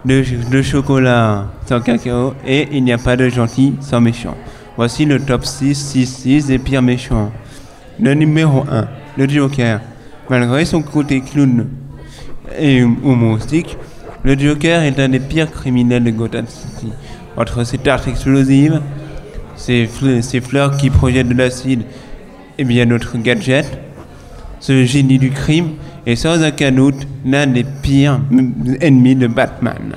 de, 0.04 0.24
de 0.50 0.62
chocolat 0.62 1.46
sans 1.66 1.80
cacao 1.80 2.35
et 2.44 2.68
il 2.72 2.83
n'y 2.83 2.92
a 2.92 2.98
pas 2.98 3.16
de 3.16 3.28
gentil 3.28 3.76
sans 3.80 4.00
méchant. 4.00 4.37
Voici 4.76 5.04
le 5.04 5.20
top 5.20 5.44
6, 5.44 5.74
6, 5.74 6.06
6 6.06 6.46
des 6.46 6.59
pires 6.59 6.83
méchants. 6.83 7.30
Le 8.03 8.15
numéro 8.15 8.65
1, 8.71 8.89
le 9.19 9.29
Joker. 9.29 9.81
Malgré 10.29 10.65
son 10.65 10.83
côté 10.83 11.21
clown 11.21 11.67
et 12.59 12.79
humoristique, 12.79 13.77
le 14.23 14.39
Joker 14.39 14.83
est 14.83 14.99
un 14.99 15.09
des 15.09 15.21
pires 15.21 15.51
criminels 15.51 16.05
de 16.05 16.11
Gotham 16.11 16.47
City. 16.47 16.93
Entre 17.37 17.65
ses 17.65 17.79
tartes 17.79 18.07
explosives, 18.09 18.81
ses, 19.57 19.87
fle- 19.87 20.23
ses 20.23 20.41
fleurs 20.41 20.77
qui 20.77 20.89
projettent 20.91 21.29
de 21.29 21.35
l'acide 21.35 21.83
et 22.59 22.65
bien 22.65 22.87
d'autres 22.87 23.17
gadgets, 23.19 23.79
ce 24.61 24.85
génie 24.85 25.19
du 25.19 25.31
crime 25.31 25.71
est 26.07 26.17
sans 26.17 26.43
aucun 26.47 26.71
doute 26.73 27.07
l'un 27.25 27.47
des 27.47 27.65
pires 27.83 28.21
ennemis 28.81 29.17
de 29.17 29.27
Batman. 29.27 29.95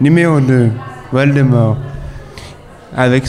Numéro 0.00 0.40
2, 0.40 0.70
Voldemort. 1.12 1.76
Avec, 2.96 3.24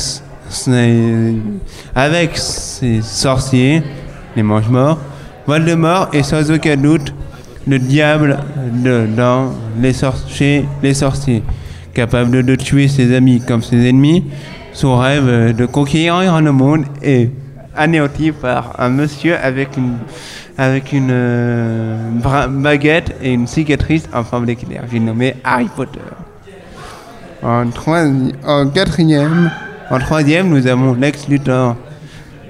avec 1.96 2.38
ses 2.38 3.02
sorciers, 3.02 3.84
les 4.36 4.44
mange-morts, 4.44 5.00
Voldemort 5.48 6.10
est 6.14 6.24
sans 6.24 6.52
aucun 6.52 6.78
doute 6.78 7.14
le 7.68 7.80
diable 7.80 8.38
dans 9.18 9.52
les, 9.80 9.94
chez 10.28 10.66
les 10.84 10.94
sorciers. 10.94 11.44
Capable 11.94 12.44
de, 12.44 12.56
tuer 12.56 12.88
ses 12.88 13.16
amis 13.16 13.42
comme 13.42 13.64
ses 13.64 13.90
ennemis, 13.90 14.24
son 14.74 14.98
rêve 14.98 15.56
de 15.56 15.66
conquérir 15.66 16.40
le 16.40 16.52
monde 16.52 16.86
est 17.02 17.32
anéanti 17.76 18.32
par 18.32 18.80
un 18.80 18.90
monsieur 18.90 19.36
avec 19.38 19.76
une, 19.76 19.98
euh, 21.10 21.98
baguette 22.50 23.16
et 23.22 23.34
une 23.34 23.48
cicatrice 23.48 24.08
en 24.14 24.24
forme 24.24 24.46
d'éclair. 24.46 24.84
J'ai 24.92 25.00
nommé 25.00 25.36
Harry 25.44 25.70
Potter. 25.76 26.00
En, 27.42 27.66
en 28.46 28.70
quatrième, 28.70 29.50
en 29.90 30.00
troisième, 30.00 30.50
nous 30.50 30.68
avons 30.68 30.94
Lex 30.94 31.28
Luthor, 31.28 31.76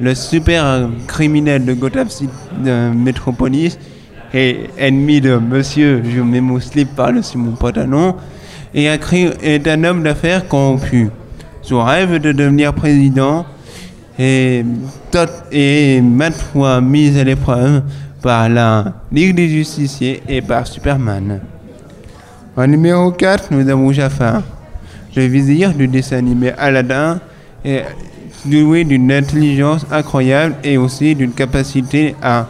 le 0.01 0.13
super 0.15 0.89
criminel 1.07 1.65
de 1.65 1.73
Gotham 1.73 2.09
City 2.09 2.31
de 2.63 2.91
Metropolis 2.93 3.77
et 4.33 4.69
ennemi 4.77 5.21
de 5.21 5.37
Monsieur, 5.37 6.03
je 6.05 6.21
mets 6.21 6.41
mon 6.41 6.59
slip 6.59 6.95
par-dessus 6.95 7.37
mon 7.37 7.51
pantalon, 7.53 8.15
et 8.73 8.85
est 8.85 9.67
un 9.67 9.83
homme 9.83 10.03
d'affaires 10.03 10.47
corrompu. 10.47 11.09
Son 11.61 11.83
rêve 11.83 12.19
de 12.19 12.31
devenir 12.31 12.73
président 12.73 13.45
est, 14.17 14.65
tot- 15.11 15.43
est 15.51 16.01
maintes 16.01 16.35
fois 16.53 16.79
mis 16.81 17.17
à 17.17 17.23
l'épreuve 17.23 17.81
par 18.21 18.49
la 18.49 18.93
Ligue 19.11 19.35
des 19.35 19.47
Justiciers 19.49 20.21
et 20.27 20.41
par 20.41 20.67
Superman. 20.67 21.39
En 22.55 22.67
numéro 22.67 23.11
4, 23.11 23.47
nous 23.51 23.67
avons 23.69 23.91
Jafar, 23.91 24.43
le 25.15 25.23
vizir 25.25 25.73
du 25.73 25.87
dessin 25.87 26.17
animé 26.17 26.51
Aladdin, 26.57 27.19
est 27.65 27.85
doué 28.45 28.83
d'une 28.83 29.11
intelligence 29.11 29.85
incroyable 29.91 30.55
et 30.63 30.77
aussi 30.77 31.15
d'une 31.15 31.31
capacité 31.31 32.15
à, 32.21 32.47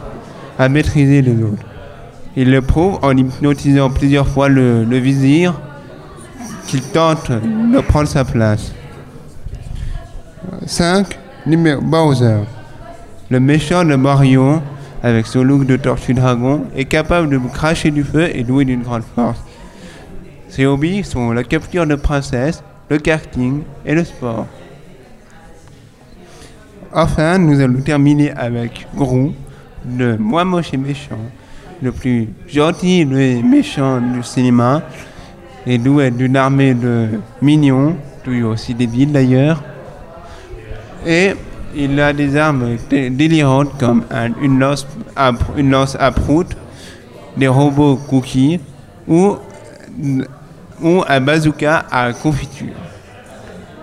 à 0.57 0.69
maîtriser 0.69 1.21
les 1.21 1.41
autres. 1.43 1.63
Il 2.35 2.51
le 2.51 2.61
prouve 2.61 2.99
en 3.01 3.15
hypnotisant 3.17 3.89
plusieurs 3.89 4.27
fois 4.27 4.49
le, 4.49 4.83
le 4.83 4.97
vizir 4.97 5.59
qu'il 6.67 6.81
tente 6.81 7.31
de 7.31 7.81
prendre 7.81 8.07
sa 8.07 8.23
place. 8.23 8.71
5. 10.65 11.17
Numéro 11.45 11.81
Bowser. 11.81 12.39
Le 13.29 13.39
méchant 13.39 13.83
de 13.83 13.95
Mario, 13.95 14.61
avec 15.01 15.25
son 15.25 15.43
look 15.43 15.65
de 15.65 15.77
tortue 15.77 16.13
dragon, 16.13 16.65
est 16.75 16.85
capable 16.85 17.29
de 17.29 17.37
cracher 17.51 17.91
du 17.91 18.03
feu 18.03 18.29
et 18.33 18.43
doué 18.43 18.65
d'une 18.65 18.81
grande 18.83 19.03
force. 19.15 19.39
Ses 20.49 20.65
hobbies 20.65 21.03
sont 21.03 21.31
la 21.31 21.43
capture 21.43 21.85
de 21.85 21.95
princesses, 21.95 22.63
le 22.89 22.97
karting 22.97 23.61
et 23.85 23.93
le 23.93 24.03
sport. 24.03 24.47
Enfin, 26.93 27.37
nous 27.37 27.59
allons 27.59 27.81
terminer 27.81 28.31
avec 28.31 28.87
Grou, 28.95 29.33
le 29.97 30.17
moi 30.17 30.43
moche 30.45 30.73
et 30.73 30.77
méchant, 30.77 31.17
le 31.81 31.91
plus 31.91 32.29
gentil 32.47 33.05
des 33.05 33.41
méchants 33.41 33.99
du 34.01 34.23
cinéma, 34.23 34.81
et 35.65 35.77
doué 35.77 36.11
d'une 36.11 36.35
armée 36.35 36.73
de 36.73 37.07
mignons, 37.41 37.95
toujours 38.23 38.53
aussi 38.53 38.73
débiles 38.73 39.11
d'ailleurs. 39.11 39.61
Et 41.05 41.33
il 41.75 41.99
a 41.99 42.11
des 42.13 42.35
armes 42.35 42.75
dé- 42.89 43.09
délirantes 43.09 43.77
comme 43.79 44.03
un- 44.11 44.33
une, 44.41 44.59
lance 44.59 44.87
à, 45.15 45.31
pr- 45.31 45.57
une 45.57 45.69
lance 45.69 45.95
à 45.99 46.11
prout, 46.11 46.47
des 47.37 47.47
robots 47.47 47.95
cookies 48.09 48.59
ou, 49.07 49.35
ou 50.81 51.03
un 51.07 51.21
bazooka 51.21 51.85
à 51.91 52.11
confiture. 52.13 52.73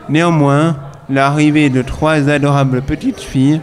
Néanmoins, 0.09 0.77
l'arrivée 1.09 1.71
de 1.71 1.83
trois 1.83 2.29
adorables 2.29 2.83
petites 2.83 3.21
filles 3.21 3.61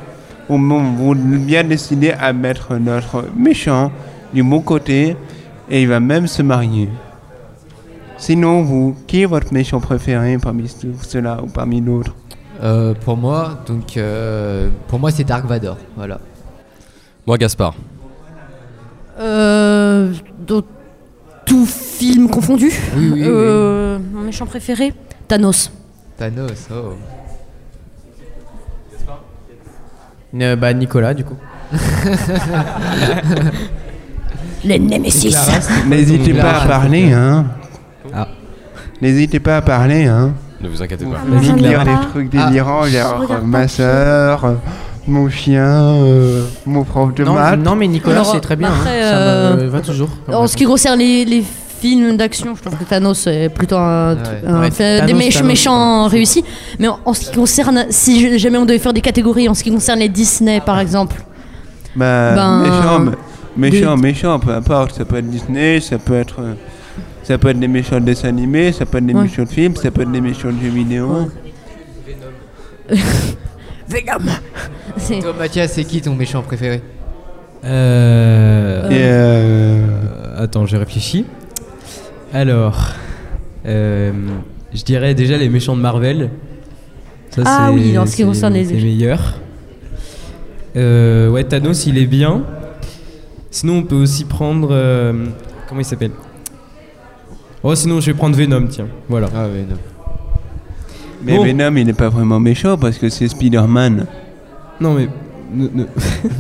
ont 0.49 0.60
vont 0.60 1.15
bien 1.15 1.63
décidé 1.63 2.12
à 2.12 2.34
mettre 2.34 2.75
notre 2.75 3.25
méchant 3.36 3.91
du 4.34 4.43
bon 4.43 4.62
côté 4.62 5.15
et 5.69 5.82
il 5.82 5.88
va 5.88 5.99
même 5.99 6.27
se 6.27 6.41
marier. 6.41 6.89
Sinon, 8.17 8.62
vous, 8.62 8.95
qui 9.08 9.23
est 9.23 9.25
votre 9.25 9.53
méchant 9.53 9.79
préféré 9.79 10.38
parmi 10.38 10.67
ceux-là 11.01 11.39
ou 11.43 11.47
parmi 11.47 11.82
d'autres? 11.82 12.15
Euh, 12.62 12.93
pour 12.93 13.17
moi, 13.17 13.60
donc 13.65 13.97
euh, 13.97 14.69
pour 14.88 14.99
moi 14.99 15.12
c'est 15.12 15.23
Dark 15.25 15.45
Vador. 15.45 15.77
Voilà. 15.97 16.19
Moi, 17.25 17.38
Gaspard. 17.38 17.75
Euh, 19.19 20.13
dans 20.45 20.62
tout 21.45 21.65
film 21.65 22.29
confondu. 22.29 22.71
Oui, 22.95 23.12
oui, 23.12 23.12
oui. 23.13 23.23
Euh, 23.25 23.99
Mon 24.13 24.21
méchant 24.21 24.45
préféré? 24.45 24.93
Thanos. 25.27 25.71
Thanos. 26.17 26.67
Oh. 26.71 26.93
Euh, 30.36 30.56
bah, 30.56 30.74
Nicolas, 30.74 31.13
du 31.13 31.24
coup. 31.24 31.36
Les 34.63 34.80
Nemesis. 34.80 35.36
N'hésitez 35.88 36.34
pas 36.34 36.62
à 36.62 36.67
parler, 36.67 37.12
hein. 37.12 37.46
Ah. 38.13 38.28
N'hésitez 39.02 39.39
pas 39.39 39.58
à 39.58 39.62
parler, 39.62 40.06
hein. 40.06 40.32
Ne 40.62 40.69
vous 40.69 40.82
inquiétez 40.82 41.06
pas. 41.06 41.17
Vas-y, 41.28 41.54
Dire 41.54 41.84
Clara. 41.84 42.02
des 42.02 42.08
trucs 42.10 42.30
délirants, 42.30 42.86
genre 42.86 43.19
regarde 43.19 43.46
ma 43.46 43.67
soeur, 43.67 44.46
euh, 44.46 44.54
mon 45.08 45.30
chien, 45.30 45.67
euh, 45.67 46.46
mon 46.65 46.84
prof 46.86 47.13
de 47.13 47.26
Non, 47.26 47.34
maths. 47.34 47.60
non, 47.60 47.76
mais 47.76 47.88
Nicolas, 47.88 48.24
c'est 48.24 48.39
très 48.39 48.56
bien. 48.56 48.69
après, 48.69 49.02
hein. 49.04 49.10
Ça 49.10 49.15
euh, 49.17 49.58
me 49.58 49.67
va 49.67 49.82
toujours. 49.82 50.10
En 50.30 50.48
ce 50.48 50.56
qui 50.56 50.63
concerne 50.63 51.00
les, 51.00 51.26
les 51.26 51.43
films 51.84 52.15
d'action, 52.17 52.56
je 52.56 52.62
trouve 52.62 52.78
que 52.78 52.86
Thanos 52.86 53.28
est 53.28 53.50
plutôt 53.50 53.76
un, 53.76 54.15
Ouais. 54.15 54.22
un 54.48 54.60
Ouais, 54.62 54.72
fait- 54.72 55.02
des 55.02 55.08
Thanos, 55.08 55.22
méch- 55.22 55.34
Thanos, 55.34 55.48
méchants 55.50 56.08
réussis. 56.08 56.43
Mais 56.80 56.88
en, 56.88 56.98
en 57.04 57.13
ce 57.13 57.30
qui 57.30 57.36
concerne, 57.36 57.86
si 57.89 58.39
jamais 58.39 58.58
on 58.58 58.65
devait 58.65 58.80
faire 58.80 58.93
des 58.93 59.02
catégories, 59.02 59.50
en 59.50 59.54
ce 59.54 59.63
qui 59.63 59.72
concerne 59.72 60.00
les 60.00 60.08
Disney 60.10 60.62
par 60.62 60.80
exemple, 60.80 61.17
Bah, 61.96 62.34
Ben, 62.36 62.60
méchant, 62.63 63.00
mais- 63.00 63.69
méchant, 63.69 63.96
des- 63.96 64.02
méchant, 64.02 64.39
peu 64.39 64.52
importe. 64.54 64.96
Ça 64.96 65.06
peut 65.06 65.17
être 65.17 65.30
Disney, 65.30 65.80
ça 65.82 65.98
peut 66.00 66.15
être, 66.15 66.39
euh, 66.41 66.54
ça 67.24 67.38
peut 67.38 67.50
être 67.50 67.60
des 67.60 67.67
méchants 67.67 68.00
de 68.00 68.06
dessins 68.06 68.30
animés, 68.30 68.72
ça 68.72 68.86
peut 68.86 68.98
être 69.00 69.06
des 69.06 69.13
Ouais. 69.13 69.24
méchants 69.24 69.43
de 69.43 69.50
films, 69.50 69.76
ça 69.76 69.91
peut 69.91 70.02
être 70.04 70.12
des 70.12 70.22
méchants 70.22 70.52
de 70.52 70.60
jeux 70.63 70.69
vidéo. 70.72 71.30
Venom. 73.89 74.32
C'est- 74.98 75.19
Toi 75.19 75.34
Mathias, 75.38 75.74
c'est 75.74 75.84
qui 75.84 76.02
ton 76.02 76.15
méchant 76.15 76.41
préféré? 76.41 76.82
Euh... 77.65 78.89
Et 78.89 78.93
euh, 78.93 79.88
Euh, 80.36 80.43
Attends, 80.43 80.65
j'ai 80.65 80.78
réfléchi. 80.78 81.26
Alors, 82.34 82.78
euh, 83.65 84.12
je 84.74 84.84
dirais 84.84 85.13
déjà 85.13 85.38
les 85.38 85.50
méchants 85.50 85.76
de 85.76 85.82
Marvel. 85.82 86.30
Ça, 87.30 87.41
Ah 87.46 87.67
c'est- 87.69 87.74
oui, 87.74 87.98
en 87.98 88.06
ce 88.06 88.12
qui 88.12 88.17
c'est- 88.17 88.24
concerne 88.26 88.54
les- 88.54 88.65
C'est 88.65 88.74
meilleur. 88.74 89.36
Euh, 90.76 91.30
ouais, 91.30 91.43
Thanos, 91.43 91.86
il 91.86 91.98
est 91.98 92.06
bien. 92.08 92.41
Sinon, 93.52 93.78
on 93.78 93.84
peut 93.84 93.96
aussi 93.96 94.26
prendre. 94.26 94.69
euh, 94.72 95.26
comment 95.69 95.82
il 95.82 95.86
s'appelle? 95.86 96.12
Oh, 97.62 97.76
sinon, 97.76 98.02
je 98.02 98.08
vais 98.08 98.17
prendre 98.17 98.36
Venom, 98.36 98.65
tiens. 98.67 98.88
Voilà. 99.08 99.30
Ah 99.36 99.46
non. 99.48 99.76
mais 101.24 101.38
Bon. 101.38 101.43
Venom, 101.46 101.76
il 101.78 101.86
n'est 101.86 101.93
pas 101.93 102.10
vraiment 102.10 102.39
méchant 102.39 102.78
parce 102.78 102.98
que 102.98 103.10
c'est 103.10 103.28
Spider-Man. 103.28 104.08
Non, 104.82 104.96
mais. 104.96 105.08
ne- 105.54 105.67
ne- 105.72 105.86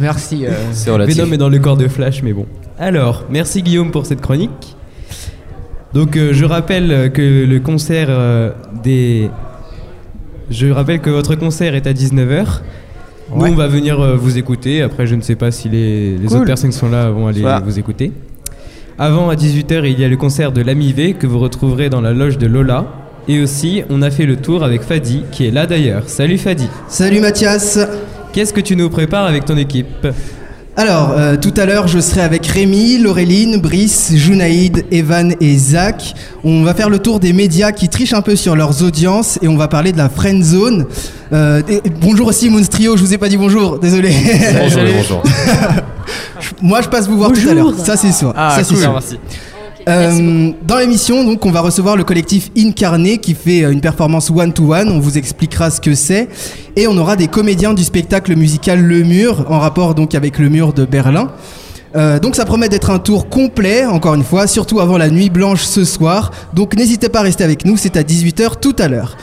Merci. 0.01 0.45
euh. 0.47 0.51
Venom 1.07 1.31
est 1.31 1.37
dans 1.37 1.49
le 1.49 1.59
corps 1.59 1.77
de 1.77 1.87
Flash, 1.87 2.23
mais 2.23 2.33
bon. 2.33 2.47
Alors, 2.79 3.25
merci 3.29 3.61
Guillaume 3.61 3.91
pour 3.91 4.07
cette 4.07 4.21
chronique. 4.21 4.75
Donc, 5.93 6.17
euh, 6.17 6.33
je 6.33 6.45
rappelle 6.45 7.11
que 7.13 7.45
le 7.45 7.59
concert 7.59 8.07
euh, 8.09 8.51
des. 8.83 9.29
Je 10.49 10.67
rappelle 10.67 10.99
que 10.99 11.09
votre 11.09 11.35
concert 11.35 11.75
est 11.75 11.87
à 11.87 11.93
19h. 11.93 12.45
Nous, 13.35 13.41
Ouais. 13.41 13.49
on 13.49 13.55
va 13.55 13.67
venir 13.67 13.99
euh, 13.99 14.15
vous 14.15 14.37
écouter. 14.37 14.81
Après, 14.81 15.07
je 15.07 15.15
ne 15.15 15.21
sais 15.21 15.35
pas 15.35 15.49
si 15.51 15.69
les, 15.69 16.17
les 16.17 16.27
Cool. 16.27 16.37
autres 16.37 16.45
personnes 16.45 16.71
qui 16.71 16.77
sont 16.77 16.89
là 16.89 17.09
vont 17.09 17.27
aller 17.27 17.43
vous 17.63 17.79
écouter. 17.79 18.11
Avant, 18.99 19.29
à 19.29 19.35
18h, 19.35 19.85
il 19.89 19.99
y 19.99 20.03
a 20.03 20.07
le 20.07 20.17
concert 20.17 20.51
de 20.51 20.61
l'Ami 20.61 20.93
V 20.93 21.13
que 21.13 21.25
vous 21.25 21.39
retrouverez 21.39 21.89
dans 21.89 22.01
la 22.01 22.11
loge 22.13 22.37
de 22.37 22.45
Lola. 22.47 22.85
Et 23.27 23.41
aussi, 23.41 23.83
on 23.89 24.01
a 24.01 24.11
fait 24.11 24.25
le 24.25 24.35
tour 24.35 24.63
avec 24.63 24.81
Fadi, 24.81 25.23
qui 25.31 25.47
est 25.47 25.51
là 25.51 25.65
d'ailleurs. 25.65 26.03
Salut 26.07 26.37
Fadi. 26.37 26.67
Salut 26.89 27.21
Mathias 27.21 27.79
Qu'est-ce 28.33 28.51
que 28.53 28.61
tu 28.61 28.75
nous 28.75 28.89
prépares 28.89 29.25
avec 29.25 29.45
ton 29.45 29.55
équipe? 29.57 30.07
Alors, 30.75 31.11
euh, 31.15 31.35
tout 31.37 31.53
à 31.57 31.65
l'heure, 31.67 31.87
je 31.87 31.99
serai 31.99 32.21
avec 32.21 32.47
Rémi, 32.47 32.97
Laureline, 32.97 33.57
Brice, 33.61 34.11
Junaïd, 34.15 34.85
Evan 34.91 35.35
et 35.39 35.55
Zach. 35.55 36.15
On 36.43 36.63
va 36.63 36.73
faire 36.73 36.89
le 36.89 36.97
tour 36.97 37.19
des 37.19 37.31
médias 37.31 37.71
qui 37.71 37.89
trichent 37.89 38.13
un 38.13 38.23
peu 38.23 38.35
sur 38.35 38.55
leurs 38.55 38.81
audiences 38.81 39.37
et 39.43 39.47
on 39.47 39.55
va 39.55 39.67
parler 39.67 39.91
de 39.91 39.99
la 39.99 40.09
friend 40.09 40.43
zone. 40.43 40.87
Euh, 41.31 41.61
et- 41.69 41.81
bonjour 42.01 42.25
aussi 42.27 42.49
Monstrio, 42.49 42.97
je 42.97 43.03
vous 43.03 43.13
ai 43.13 43.19
pas 43.19 43.29
dit 43.29 43.37
bonjour, 43.37 43.77
désolé. 43.77 44.15
Bonjour, 44.59 44.81
bonjour. 44.97 45.23
Moi, 46.61 46.81
je 46.81 46.89
passe 46.89 47.07
vous 47.07 47.17
voir 47.17 47.31
tout 47.31 47.47
à 47.47 47.53
l'heure, 47.53 47.71
ça 47.77 47.95
c'est 47.95 48.11
sûr. 48.11 48.33
Ah, 48.35 48.55
ça, 48.57 48.63
cool. 48.63 48.77
sûr. 48.77 48.91
Merci. 48.93 49.19
Euh, 49.87 50.51
dans 50.65 50.77
l'émission, 50.77 51.23
donc, 51.23 51.45
on 51.45 51.51
va 51.51 51.61
recevoir 51.61 51.97
le 51.97 52.03
collectif 52.03 52.51
Incarné 52.57 53.17
qui 53.17 53.33
fait 53.33 53.63
euh, 53.63 53.71
une 53.71 53.81
performance 53.81 54.29
one-to-one. 54.29 54.89
On 54.89 54.99
vous 54.99 55.17
expliquera 55.17 55.69
ce 55.69 55.81
que 55.81 55.93
c'est. 55.93 56.29
Et 56.75 56.87
on 56.87 56.97
aura 56.97 57.15
des 57.15 57.27
comédiens 57.27 57.73
du 57.73 57.83
spectacle 57.83 58.35
musical 58.35 58.81
Le 58.81 59.03
Mur, 59.03 59.45
en 59.49 59.59
rapport 59.59 59.95
donc 59.95 60.15
avec 60.15 60.39
Le 60.39 60.49
Mur 60.49 60.73
de 60.73 60.85
Berlin. 60.85 61.31
Euh, 61.95 62.19
donc 62.19 62.35
ça 62.35 62.45
promet 62.45 62.69
d'être 62.69 62.89
un 62.89 62.99
tour 62.99 63.29
complet, 63.29 63.85
encore 63.85 64.15
une 64.15 64.23
fois, 64.23 64.47
surtout 64.47 64.79
avant 64.79 64.97
la 64.97 65.09
nuit 65.09 65.29
blanche 65.29 65.61
ce 65.61 65.85
soir. 65.85 66.31
Donc 66.53 66.75
n'hésitez 66.75 67.09
pas 67.09 67.19
à 67.19 67.23
rester 67.23 67.43
avec 67.43 67.65
nous, 67.65 67.77
c'est 67.77 67.97
à 67.97 68.03
18h 68.03 68.59
tout 68.59 68.75
à 68.79 68.87
l'heure. 68.87 69.17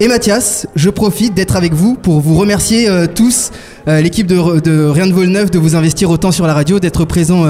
Et 0.00 0.08
Mathias, 0.08 0.66
je 0.74 0.90
profite 0.90 1.34
d'être 1.34 1.56
avec 1.56 1.72
vous 1.72 1.94
pour 1.94 2.20
vous 2.20 2.36
remercier 2.36 2.88
euh, 2.88 3.06
tous, 3.06 3.50
euh, 3.88 4.00
l'équipe 4.00 4.26
de, 4.26 4.60
de 4.60 4.86
Rien 4.86 5.06
de 5.06 5.12
Vol 5.12 5.28
Neuf, 5.28 5.50
de 5.50 5.58
vous 5.58 5.74
investir 5.74 6.10
autant 6.10 6.32
sur 6.32 6.46
la 6.46 6.52
radio, 6.52 6.80
d'être 6.80 7.04
présent 7.04 7.44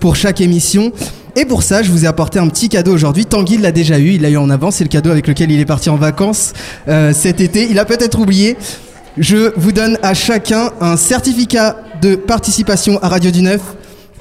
pour 0.00 0.16
chaque 0.16 0.40
émission. 0.40 0.92
Et 1.34 1.46
pour 1.46 1.62
ça, 1.62 1.82
je 1.82 1.90
vous 1.90 2.04
ai 2.04 2.08
apporté 2.08 2.38
un 2.38 2.48
petit 2.48 2.68
cadeau 2.68 2.92
aujourd'hui. 2.92 3.24
Tanguy 3.24 3.56
l'a 3.56 3.72
déjà 3.72 3.98
eu, 3.98 4.12
il 4.12 4.22
l'a 4.22 4.28
eu 4.28 4.36
en 4.36 4.50
avance, 4.50 4.76
c'est 4.76 4.84
le 4.84 4.88
cadeau 4.88 5.10
avec 5.10 5.26
lequel 5.26 5.50
il 5.50 5.60
est 5.60 5.64
parti 5.64 5.88
en 5.88 5.96
vacances 5.96 6.52
euh, 6.88 7.12
cet 7.14 7.40
été. 7.40 7.68
Il 7.70 7.78
a 7.78 7.86
peut-être 7.86 8.18
oublié. 8.18 8.56
Je 9.16 9.52
vous 9.56 9.72
donne 9.72 9.98
à 10.02 10.12
chacun 10.14 10.70
un 10.80 10.96
certificat 10.96 11.76
de 12.02 12.16
participation 12.16 12.98
à 13.02 13.08
Radio 13.08 13.30
du 13.30 13.42
Neuf 13.42 13.60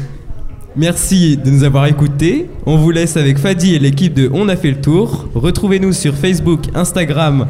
Merci 0.78 1.38
de 1.38 1.50
nous 1.50 1.64
avoir 1.64 1.88
écoutés. 1.88 2.50
On 2.66 2.78
vous 2.78 2.92
laisse 2.92 3.18
avec 3.18 3.40
Fadi 3.40 3.74
et 3.76 3.80
l'équipe 3.80 4.14
de 4.14 4.30
On 4.34 4.48
a 4.48 4.56
fait 4.56 4.70
le 4.70 4.80
tour. 4.80 5.28
Retrouvez-nous 5.34 5.92
sur 5.94 6.14
Facebook, 6.14 6.66
Instagram 6.76 7.48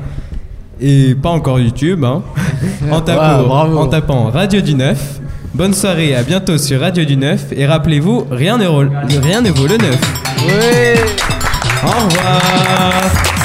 et 0.79 1.13
pas 1.21 1.29
encore 1.29 1.59
YouTube. 1.59 2.03
hein. 2.05 2.21
en, 2.91 3.01
tapant, 3.01 3.41
Ouais, 3.41 3.47
bravo. 3.47 3.77
en 3.79 3.87
tapant 3.87 4.29
Radio 4.29 4.61
du 4.61 4.75
9. 4.75 5.19
Bonne 5.53 5.73
soirée, 5.73 6.15
à 6.15 6.23
bientôt 6.23 6.57
sur 6.57 6.79
Radio 6.79 7.03
du 7.03 7.17
9. 7.17 7.47
Et 7.55 7.65
rappelez-vous, 7.65 8.27
rien 8.31 8.57
ne, 8.57 8.65
rien 9.21 9.41
ne 9.41 9.49
vaut 9.49 9.67
le 9.67 9.77
9. 9.77 11.03
Au 11.83 11.87
revoir. 11.87 13.36